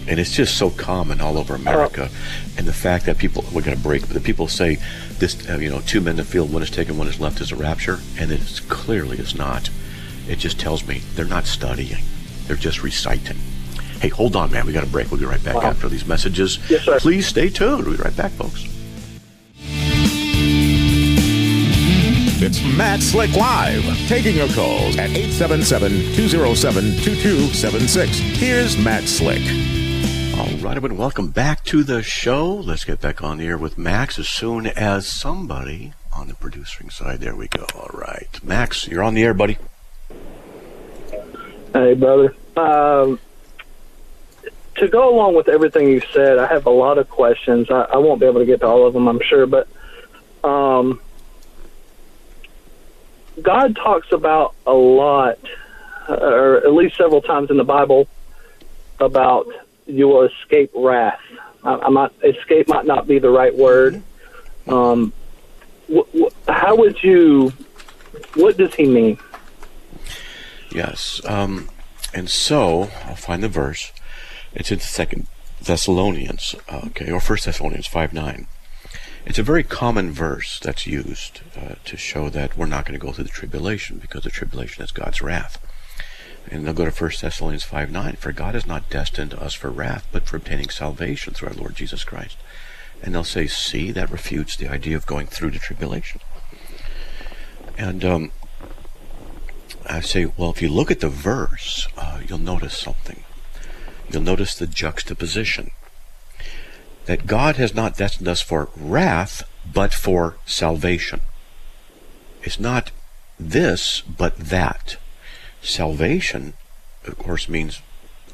[0.09, 2.09] and it's just so common all over America.
[2.57, 4.79] and the fact that people we're going to break, but the people say
[5.19, 7.39] this, uh, you know, two men in the field, one is taken, one is left,
[7.41, 9.69] is a rapture, and it clearly is not.
[10.27, 12.01] It just tells me they're not studying;
[12.47, 13.37] they're just reciting.
[14.01, 14.65] Hey, hold on, man.
[14.65, 15.11] We got a break.
[15.11, 15.63] We'll be right back Wow.
[15.69, 16.59] after these messages.
[16.69, 16.99] Yes, sir.
[16.99, 17.85] Please stay tuned.
[17.85, 18.65] We'll be right back, folks.
[22.41, 28.07] It's Matt Slick Live, taking your calls at 877-207-2276.
[28.37, 29.41] Here's Matt Slick.
[30.39, 32.49] All right, everyone, welcome back to the show.
[32.55, 36.89] Let's get back on the air with Max as soon as somebody on the producing
[36.89, 37.19] side.
[37.19, 37.65] There we go.
[37.75, 39.57] All right, Max, you're on the air, buddy.
[41.73, 42.33] Hey, brother.
[42.55, 43.19] Um,
[44.79, 47.69] to go along with everything you said, I have a lot of questions.
[47.69, 49.67] I, I won't be able to get to all of them, I'm sure, but
[50.43, 50.99] um,
[53.41, 55.39] God talks about a lot,
[56.07, 58.07] or at least several times in the Bible,
[58.99, 59.47] about
[59.85, 61.19] you will escape wrath.
[61.63, 64.01] I, I might escape might not be the right word.
[64.67, 65.13] Um,
[65.91, 67.53] wh- wh- how would you?
[68.35, 69.17] What does he mean?
[70.71, 71.21] Yes.
[71.25, 71.69] Um,
[72.13, 73.91] and so I'll find the verse.
[74.53, 75.27] It's in Second
[75.61, 78.47] Thessalonians, okay, or First Thessalonians five nine.
[79.25, 83.05] It's a very common verse that's used uh, to show that we're not going to
[83.05, 85.59] go through the tribulation because the tribulation is God's wrath.
[86.49, 88.15] And they'll go to 1 Thessalonians 5 9.
[88.15, 91.75] For God has not destined us for wrath, but for obtaining salvation through our Lord
[91.75, 92.37] Jesus Christ.
[93.03, 96.21] And they'll say, see, that refutes the idea of going through the tribulation.
[97.77, 98.31] And um,
[99.85, 103.23] I say, well, if you look at the verse, uh, you'll notice something.
[104.11, 105.71] You'll notice the juxtaposition.
[107.05, 111.21] That God has not destined us for wrath, but for salvation.
[112.43, 112.91] It's not
[113.39, 114.97] this, but that.
[115.61, 116.53] Salvation,
[117.05, 117.81] of course, means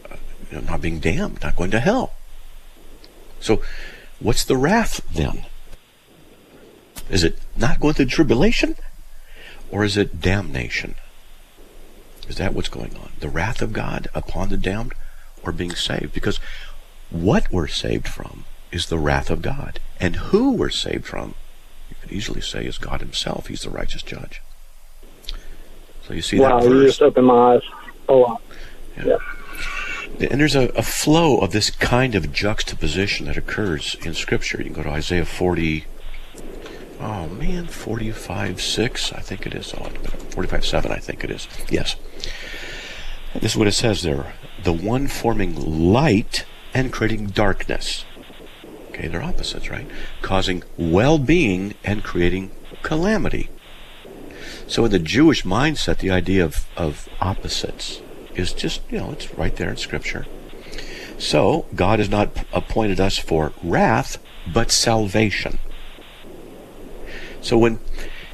[0.09, 0.15] uh,
[0.51, 2.13] you know, not being damned, not going to hell.
[3.39, 3.61] So,
[4.19, 5.45] what's the wrath then?
[7.09, 8.75] Is it not going through tribulation?
[9.71, 10.95] Or is it damnation?
[12.27, 13.11] Is that what's going on?
[13.19, 14.93] The wrath of God upon the damned
[15.45, 16.13] or being saved?
[16.13, 16.39] Because
[17.09, 19.79] what we're saved from is the wrath of God.
[19.99, 21.35] And who we're saved from,
[21.89, 23.47] you could easily say, is God Himself.
[23.47, 24.41] He's the righteous judge.
[26.07, 27.61] So you see wow, that you just opened my eyes
[28.07, 28.41] a lot.
[29.03, 29.17] Yeah.
[30.19, 34.59] And there's a, a flow of this kind of juxtaposition that occurs in Scripture.
[34.59, 35.85] You can go to Isaiah 40,
[37.01, 39.73] oh man, 45, 6, I think it is.
[39.73, 39.89] Oh,
[40.31, 41.47] 45, 7, I think it is.
[41.69, 41.95] Yes.
[43.33, 44.33] This is what it says there.
[44.63, 48.05] The one forming light and creating darkness.
[48.89, 49.87] Okay, they're opposites, right?
[50.21, 52.51] Causing well-being and creating
[52.81, 53.49] calamity.
[54.67, 58.01] So in the Jewish mindset, the idea of, of opposites
[58.35, 60.25] is just, you know, it's right there in Scripture.
[61.17, 64.17] So God has not appointed us for wrath,
[64.51, 65.59] but salvation.
[67.41, 67.75] So when,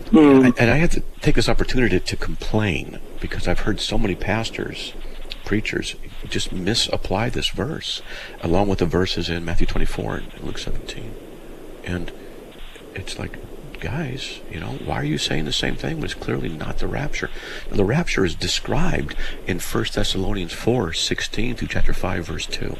[0.09, 0.51] hmm.
[0.57, 4.93] and I have to take this opportunity to complain because I've heard so many pastors,
[5.45, 5.95] preachers,
[6.29, 8.01] just misapply this verse
[8.41, 11.13] along with the verses in Matthew 24 and Luke 17.
[11.83, 12.11] And
[12.95, 13.37] it's like,
[13.79, 16.87] guys, you know, why are you saying the same thing when it's clearly not the
[16.87, 17.29] rapture?
[17.69, 19.15] Now, the rapture is described
[19.47, 22.77] in 1 Thessalonians 4, 16 through chapter 5, verse 2.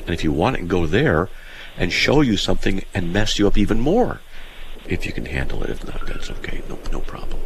[0.00, 1.28] And if you want to go there
[1.76, 4.20] and show you something and mess you up even more,
[4.86, 6.62] if you can handle it, if not, that's okay.
[6.68, 7.40] No, no problem.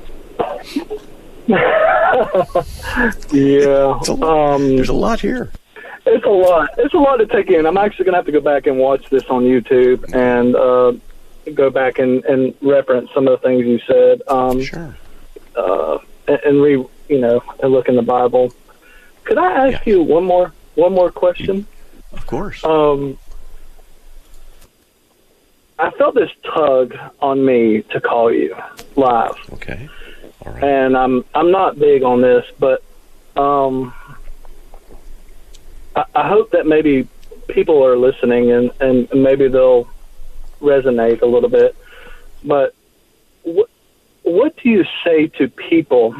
[3.32, 4.00] Yeah.
[4.08, 4.12] A.
[4.24, 5.50] Um, There's a lot here.
[6.06, 6.70] It's a lot.
[6.78, 7.66] It's a lot to take in.
[7.66, 10.92] I'm actually going to have to go back and watch this on YouTube and uh,
[11.52, 14.22] go back and, and reference some of the things you said.
[14.28, 14.96] Um, Sure.
[15.56, 18.52] uh, and, and re, you know, and look in the Bible.
[19.24, 19.94] Could I ask Yeah.
[19.94, 21.66] you one more one more question?
[22.12, 22.62] Of course.
[22.64, 23.18] Um,
[25.78, 28.56] I felt this tug on me to call you
[28.94, 29.88] live, Okay.
[30.62, 32.82] And I'm I'm not big on this, but
[33.36, 33.92] um,
[35.94, 37.08] I, I hope that maybe
[37.48, 39.88] people are listening and and maybe they'll
[40.60, 41.76] resonate a little bit.
[42.44, 42.74] But
[43.42, 43.70] what
[44.22, 46.14] what do you say to people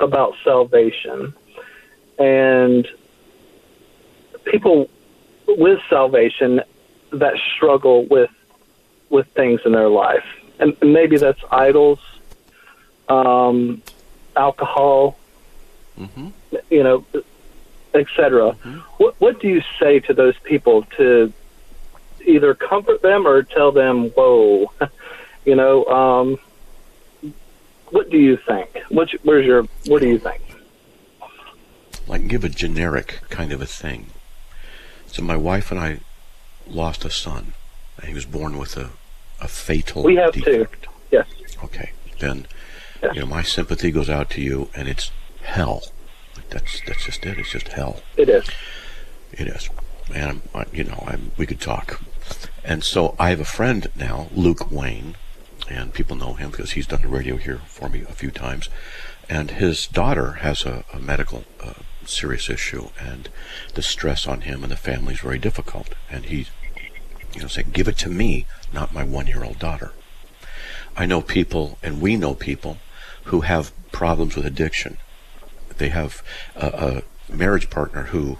[0.00, 1.34] about salvation?
[2.18, 2.86] And
[4.44, 4.88] people
[5.46, 6.60] with salvation
[7.12, 8.30] that struggle with
[9.10, 10.24] with things in their life,
[10.58, 11.98] and maybe that's idols,
[13.08, 13.82] um,
[14.36, 15.16] alcohol,
[15.96, 16.28] hmm
[16.70, 17.04] you know,
[17.94, 18.52] etc.
[18.98, 21.32] What what do you say to those people to
[22.26, 24.72] either comfort them or tell them, "Whoa,"
[25.44, 25.84] you know?
[25.86, 26.38] Um,
[27.90, 28.70] what do you think?
[28.88, 29.64] What's, where's your?
[29.86, 30.40] What do you think?
[32.08, 34.06] Like give a generic kind of a thing.
[35.06, 36.00] So my wife and I
[36.66, 37.54] lost a son.
[38.04, 38.90] He was born with a,
[39.40, 40.40] a fatal We have two.
[40.40, 40.86] defect.
[41.12, 41.26] Yes.
[41.62, 41.92] Okay.
[42.18, 42.46] Then.
[43.12, 45.10] You know my sympathy goes out to you and it's
[45.42, 45.82] hell.
[46.50, 47.38] That's that's just it.
[47.38, 48.00] It's just hell.
[48.16, 48.48] It is.
[49.32, 49.68] It is.
[50.14, 52.00] And I, you know, I'm, we could talk.
[52.62, 55.16] And so I have a friend now, Luke Wayne,
[55.68, 58.68] and people know him because he's done the radio here for me a few times.
[59.28, 61.74] And his daughter has a, a medical uh,
[62.04, 63.30] serious issue, and
[63.74, 65.94] the stress on him and the family is very difficult.
[66.10, 66.46] And he,
[67.34, 69.92] you know, said, "Give it to me, not my one-year-old daughter."
[70.96, 72.78] I know people, and we know people,
[73.24, 74.98] who have problems with addiction.
[75.78, 76.22] They have
[76.56, 78.38] a, a marriage partner who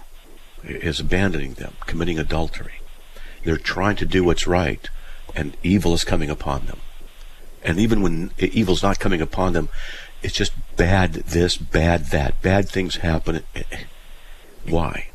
[0.63, 2.81] is abandoning them, committing adultery.
[3.43, 4.89] They're trying to do what's right,
[5.35, 6.79] and evil is coming upon them.
[7.63, 9.69] And even when evil's not coming upon them,
[10.21, 12.41] it's just bad this, bad that.
[12.41, 13.43] Bad things happen.
[14.67, 15.09] Why?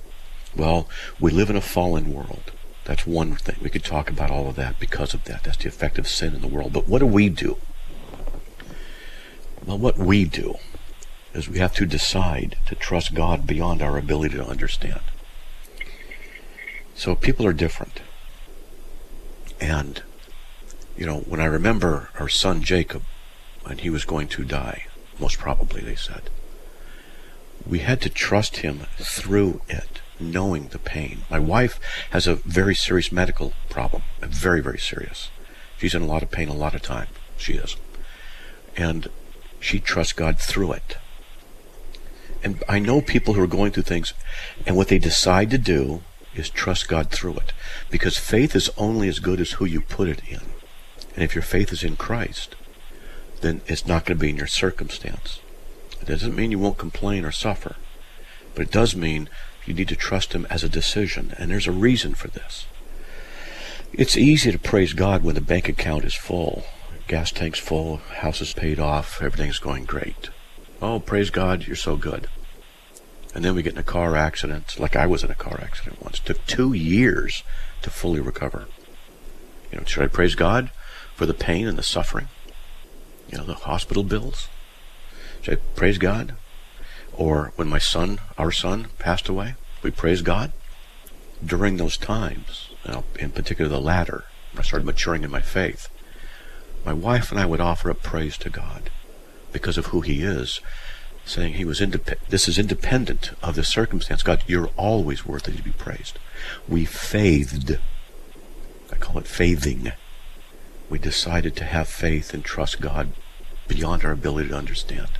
[0.57, 0.89] Well,
[1.21, 2.53] we live in a fallen world.
[2.85, 3.57] That's one thing.
[3.63, 5.45] We could talk about all of that because of that.
[5.45, 6.73] That's the effect of sin in the world.
[6.73, 7.57] But what do we do?
[9.67, 10.57] Well, what we do
[11.35, 15.01] is we have to decide to trust God beyond our ability to understand.
[16.95, 18.01] So people are different.
[19.61, 20.03] And,
[20.97, 23.03] you know, when I remember our son Jacob,
[23.63, 24.87] when he was going to die,
[25.19, 26.31] most probably, they said,
[27.67, 31.23] we had to trust him through it, knowing the pain.
[31.31, 31.79] My wife
[32.11, 35.31] has a very serious medical problem, very, very serious.
[35.79, 37.09] She's in a lot of pain a lot of time.
[37.37, 37.77] She is.
[38.77, 39.09] And
[39.61, 40.97] she trusts God through it.
[42.43, 44.15] And I know people who are going through things,
[44.67, 46.03] and what they decide to do
[46.35, 47.53] is trust God through it.
[47.91, 50.41] Because faith is only as good as who you put it in.
[51.15, 52.57] And if your faith is in Christ,
[53.43, 55.41] then it's not going to be in your circumstance.
[56.01, 57.77] It doesn't mean you won't complain or suffer,
[58.55, 59.29] but it does mean
[59.67, 62.67] you need to trust Him as a decision, and there's a reason for this.
[63.93, 66.65] It's easy to praise God when the bank account is full,
[67.11, 70.31] gas tank's full, house is paid off, everything's going great.
[70.81, 72.29] Oh, praise God, you're so good.
[73.35, 76.01] And then we get in a car accident, like I was in a car accident
[76.01, 76.21] once.
[76.21, 77.43] It took two years
[77.83, 78.69] to fully recover.
[79.73, 80.71] You know, should I praise God
[81.17, 82.29] for the pain and the suffering?
[83.29, 84.47] You know, the hospital bills?
[85.43, 86.37] Should I praise God?
[87.13, 90.53] Or when my son, our son, passed away, we praise God?
[91.45, 95.89] During those times, you know, in particular the latter, I started maturing in my faith,
[96.85, 98.91] my wife and I would offer up praise to God
[99.53, 100.61] because of who He is,
[101.25, 104.23] saying He was indep- this is independent of the circumstance.
[104.23, 106.19] God, you're always worthy to be praised.
[106.69, 107.79] We faithed.
[108.93, 109.93] I call it faithing.
[110.89, 113.13] We decided to have faith and trust God
[113.69, 115.11] beyond our ability to understand.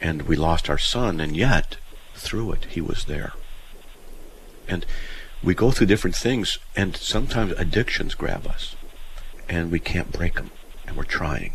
[0.00, 1.76] And we lost our son, and yet,
[2.14, 3.32] through it, he was there.
[4.66, 4.86] And
[5.42, 8.74] we go through different things, and sometimes addictions grab us,
[9.48, 10.50] and we can't break them,
[10.86, 11.52] and we're trying.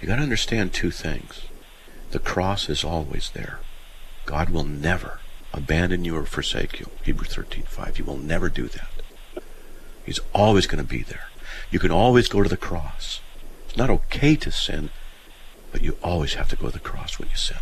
[0.00, 1.42] You got to understand two things.
[2.10, 3.60] The cross is always there.
[4.26, 5.20] God will never
[5.52, 6.88] abandon you or forsake you.
[7.02, 7.96] Hebrews 13:5.
[7.96, 8.90] He will never do that.
[10.04, 11.28] He's always going to be there.
[11.70, 13.20] You can always go to the cross.
[13.66, 14.90] It's not okay to sin,
[15.70, 17.58] but you always have to go to the cross when you sin.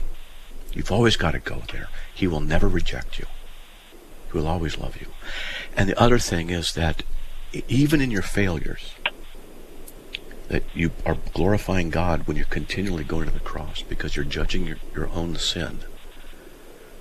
[0.72, 1.88] You've always got to go there.
[2.14, 3.26] He will never reject you.
[4.30, 5.08] He will always love you.
[5.76, 7.02] And the other thing is that
[7.68, 8.94] even in your failures,
[10.48, 14.66] that you are glorifying God when you're continually going to the cross because you're judging
[14.66, 15.80] your, your own sin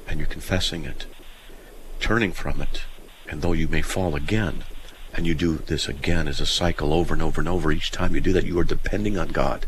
[0.08, 1.06] and you're confessing it,
[2.00, 2.84] turning from it,
[3.30, 4.64] and though you may fall again,
[5.14, 8.14] and you do this again as a cycle over and over and over, each time
[8.14, 9.66] you do that, you are depending on God,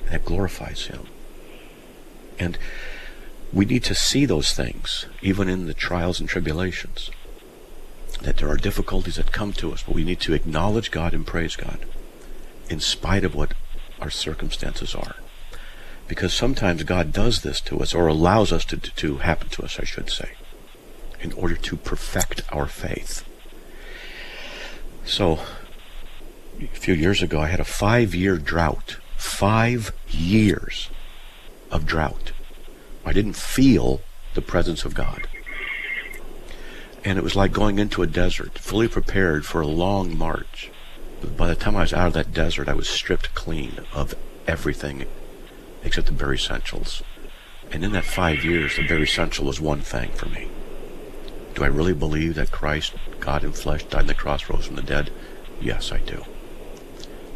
[0.00, 1.06] and that glorifies Him.
[2.38, 2.58] And
[3.52, 7.10] we need to see those things, even in the trials and tribulations,
[8.22, 11.26] that there are difficulties that come to us, but we need to acknowledge God and
[11.26, 11.84] praise God
[12.68, 13.54] in spite of what
[14.00, 15.16] our circumstances are.
[16.06, 19.78] Because sometimes God does this to us, or allows us to, to happen to us,
[19.78, 20.30] I should say,
[21.20, 23.28] in order to perfect our faith.
[25.04, 25.40] So,
[26.60, 28.98] a few years ago, I had a five year drought.
[29.16, 30.90] Five years
[31.70, 32.32] of drought.
[33.04, 34.00] I didn't feel
[34.34, 35.28] the presence of God.
[37.04, 40.70] And it was like going into a desert, fully prepared for a long march.
[41.36, 44.14] By the time I was out of that desert, I was stripped clean of
[44.46, 45.06] everything
[45.82, 47.02] except the bare essentials.
[47.70, 50.48] And in that five years, the bare essential was one thing for me.
[51.54, 54.76] Do I really believe that Christ, God in flesh, died on the cross, rose from
[54.76, 55.10] the dead?
[55.60, 56.24] Yes, I do.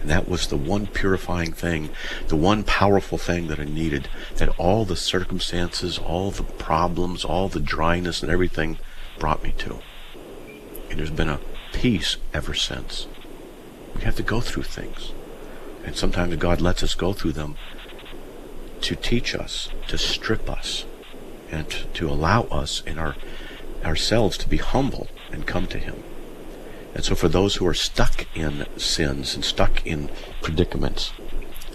[0.01, 1.91] And that was the one purifying thing,
[2.29, 7.49] the one powerful thing that I needed, that all the circumstances, all the problems, all
[7.49, 8.79] the dryness and everything
[9.19, 9.81] brought me to.
[10.91, 11.41] And there's been a
[11.73, 13.07] peace ever since.
[13.95, 15.13] We have to go through things.
[15.85, 17.57] And sometimes God lets us go through them
[18.83, 20.85] to teach us, to strip us,
[21.51, 23.17] and to allow us in our
[23.85, 26.03] ourselves to be humble and come to Him.
[26.95, 31.13] And so for those who are stuck in sins and stuck in predicaments,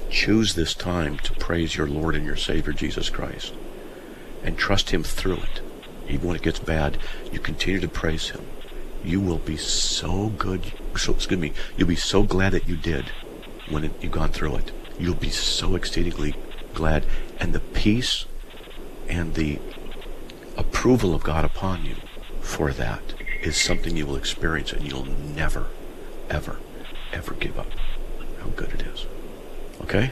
[0.09, 3.53] choose this time to praise your Lord and your Savior Jesus Christ
[4.43, 5.61] and trust Him through it.
[6.07, 6.97] Even when it gets bad,
[7.31, 8.45] you continue to praise Him.
[9.03, 13.05] You will be so good, so, excuse me, you'll be so glad that you did
[13.69, 14.71] when it, you've gone through it.
[14.99, 16.35] You'll be so exceedingly
[16.73, 17.05] glad.
[17.39, 18.25] And the peace
[19.07, 19.59] and the
[20.57, 21.95] approval of God upon you
[22.41, 23.01] for that
[23.41, 25.67] is something you will experience and you'll never,
[26.29, 26.59] ever,
[27.13, 27.67] ever give up
[28.39, 29.05] how good it is.
[29.81, 30.11] Okay?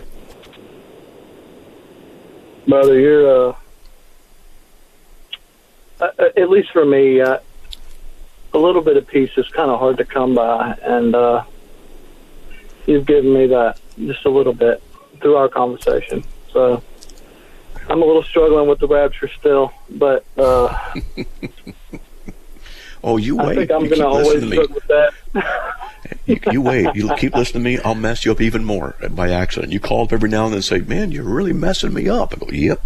[2.68, 3.56] Brother, you're, uh,
[6.00, 7.40] uh, at least for me, uh,
[8.56, 11.44] a little bit of peace is kind of hard to come by, and uh,
[12.86, 14.82] you've given me that just a little bit
[15.20, 16.24] through our conversation.
[16.52, 16.82] So
[17.90, 20.94] I'm a little struggling with the rapture still, but uh,
[23.04, 23.46] oh, you wait.
[23.46, 25.14] I think I'm you going to always struggle with that.
[26.26, 26.96] you, you, wait.
[26.96, 27.80] You keep listening to me.
[27.80, 29.74] I'll mess you up even more by accident.
[29.74, 32.34] You call up every now and then and say, "Man, you're really messing me up."
[32.34, 32.82] I go, "Yep."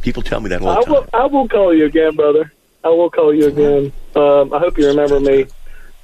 [0.00, 0.92] People tell me that all the I time.
[0.92, 2.50] will, I will call you again, brother.
[2.84, 3.92] I will call you again.
[4.16, 5.46] Um, I hope you remember me.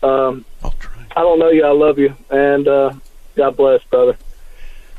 [0.02, 1.06] Um, I'll try.
[1.16, 1.64] I don't know you.
[1.64, 2.92] I love you, and uh,
[3.34, 4.16] God bless, brother.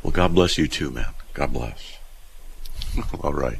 [0.03, 1.13] Well, God bless you too, man.
[1.33, 1.97] God bless.
[3.21, 3.59] all right.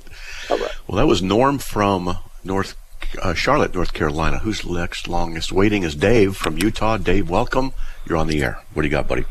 [0.50, 0.72] All right.
[0.88, 2.76] Well, that was Norm from North
[3.22, 4.40] uh, Charlotte, North Carolina.
[4.40, 6.98] Who's next longest waiting is Dave from Utah.
[6.98, 7.74] Dave, welcome.
[8.06, 8.62] You're on the air.
[8.74, 9.26] What do you got, buddy?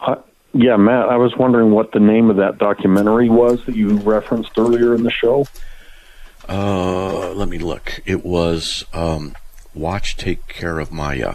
[0.00, 0.16] Uh,
[0.52, 4.56] yeah, Matt, I was wondering what the name of that documentary was that you referenced
[4.56, 5.46] earlier in the show.
[6.48, 8.00] Uh, let me look.
[8.06, 9.34] It was um,
[9.74, 11.34] Watch Take Care of Maya.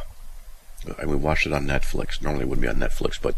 [1.00, 2.22] I mean, watched it on Netflix.
[2.22, 3.36] Normally it wouldn't be on Netflix, but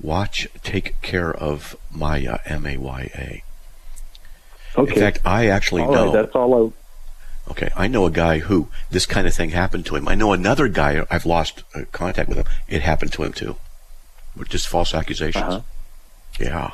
[0.00, 3.42] Watch Take Care of Maya, M A Y A.
[4.76, 4.92] Okay.
[4.92, 6.04] In fact, I actually all know.
[6.06, 7.50] right, that's all I.
[7.50, 10.08] Okay, I know a guy who this kind of thing happened to him.
[10.08, 11.06] I know another guy.
[11.10, 12.46] I've lost uh, contact with him.
[12.68, 13.56] It happened to him too,
[14.36, 15.44] with just false accusations.
[15.44, 15.60] Uh-huh.
[16.40, 16.72] Yeah,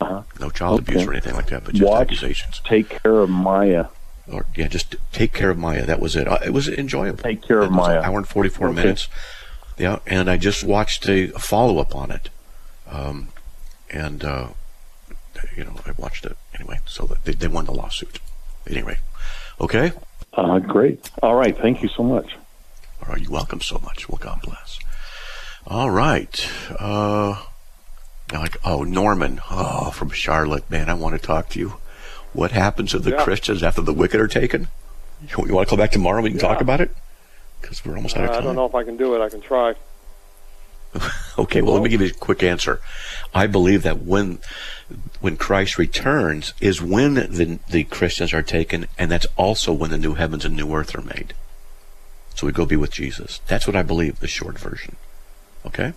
[0.00, 0.22] Uh-huh.
[0.38, 2.02] no child abuse or anything like that, but just Watch.
[2.02, 2.60] accusations.
[2.64, 3.86] Take care of Maya.
[4.30, 5.84] Or yeah, just take care of Maya.
[5.86, 6.28] That was it.
[6.28, 7.22] Uh, It was enjoyable.
[7.22, 7.98] Take care of It was Maya.
[7.98, 8.76] An hour and forty-four Okay.
[8.76, 9.08] minutes.
[9.78, 12.28] Yeah, and I just watched a follow up on it,
[12.90, 13.28] um,
[13.90, 14.48] and uh,
[15.56, 16.78] you know I watched it anyway.
[16.86, 18.20] So they, they won the lawsuit.
[18.68, 18.98] Anyway,
[19.60, 19.92] okay.
[20.34, 21.10] Uh, great.
[21.22, 21.56] All right.
[21.56, 22.36] Thank you so much.
[23.02, 24.08] All right, you're welcome so much.
[24.08, 24.78] Well, God bless.
[25.66, 26.46] All right.
[26.78, 27.42] Uh,
[28.32, 31.74] now, like, oh, Norman, oh, from Charlotte, man, I want to talk to you.
[32.32, 33.22] What happens to the Yeah.
[33.24, 34.68] Christians after the wicked are taken?
[35.22, 36.20] You, you want to come back tomorrow?
[36.22, 36.90] We can talk about it
[37.60, 38.42] because we're almost out of Uh, time.
[38.42, 39.24] I don't know if I can do it.
[39.24, 39.74] I can try.
[41.38, 42.80] Okay, well, let me give you a quick answer.
[43.32, 44.40] I believe that when
[45.20, 49.98] when Christ returns is when the the Christians are taken, and that's also when the
[49.98, 51.34] new heavens and new earth are made.
[52.34, 53.40] So we go be with Jesus.
[53.46, 54.18] That's what I believe.
[54.18, 54.96] The short version.
[55.64, 55.92] Okay.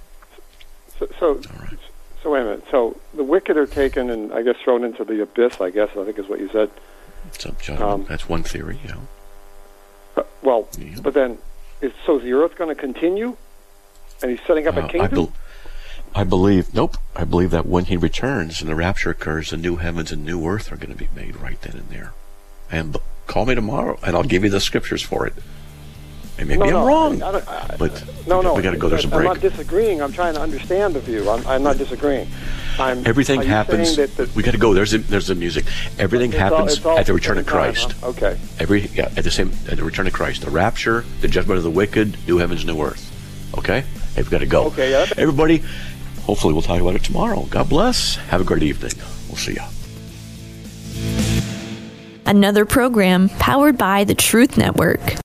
[0.99, 1.79] So, so, All right.
[2.23, 2.63] So wait a minute.
[2.71, 5.59] So the wicked are taken and I guess thrown into the abyss.
[5.61, 6.69] I guess I think is what you said.
[7.37, 8.79] So, John, Um, that's one theory.
[8.85, 8.95] Yeah.
[10.17, 10.97] Uh, well, Yeah.
[11.01, 11.37] but then
[11.81, 13.35] is so is the earth going to continue?
[14.21, 15.09] And he's setting up Uh, a I, kingdom.
[15.15, 15.33] bel
[16.13, 16.73] I believe.
[16.73, 16.97] Nope.
[17.15, 20.45] I believe that when he returns and the rapture occurs, the new heavens and new
[20.45, 22.11] earth are going to be made right then and there.
[22.69, 25.33] And b- call me tomorrow, and I'll give you the scriptures for it.
[26.41, 28.55] And maybe no, I'm no, wrong, I don't, I, but no, no.
[28.55, 28.89] we got to go.
[28.89, 29.19] There's a break.
[29.19, 30.01] I'm not disagreeing.
[30.01, 31.29] I'm trying to understand the view.
[31.29, 32.27] I'm, I'm not disagreeing.
[32.79, 33.93] I'm, Everything happens.
[33.93, 34.73] saying That, that we got to go.
[34.73, 35.65] There's a, there's the music.
[35.99, 37.91] Everything it's all- happens it's all at the at return of same time, Christ.
[38.01, 38.07] huh?
[38.07, 38.39] Okay.
[38.59, 41.63] Every yeah, at the same at the return of Christ, the rapture, the judgment of
[41.63, 43.07] the wicked, new heavens, new earth.
[43.55, 43.87] Okay, hey,
[44.17, 44.63] we've got to go.
[44.65, 45.05] Okay, yeah.
[45.17, 45.61] Everybody,
[46.23, 47.43] hopefully we'll talk about it tomorrow.
[47.51, 48.15] God bless.
[48.15, 48.93] Have a great evening.
[49.27, 49.61] We'll see you.
[52.25, 55.01] Another program powered by the Truth Network.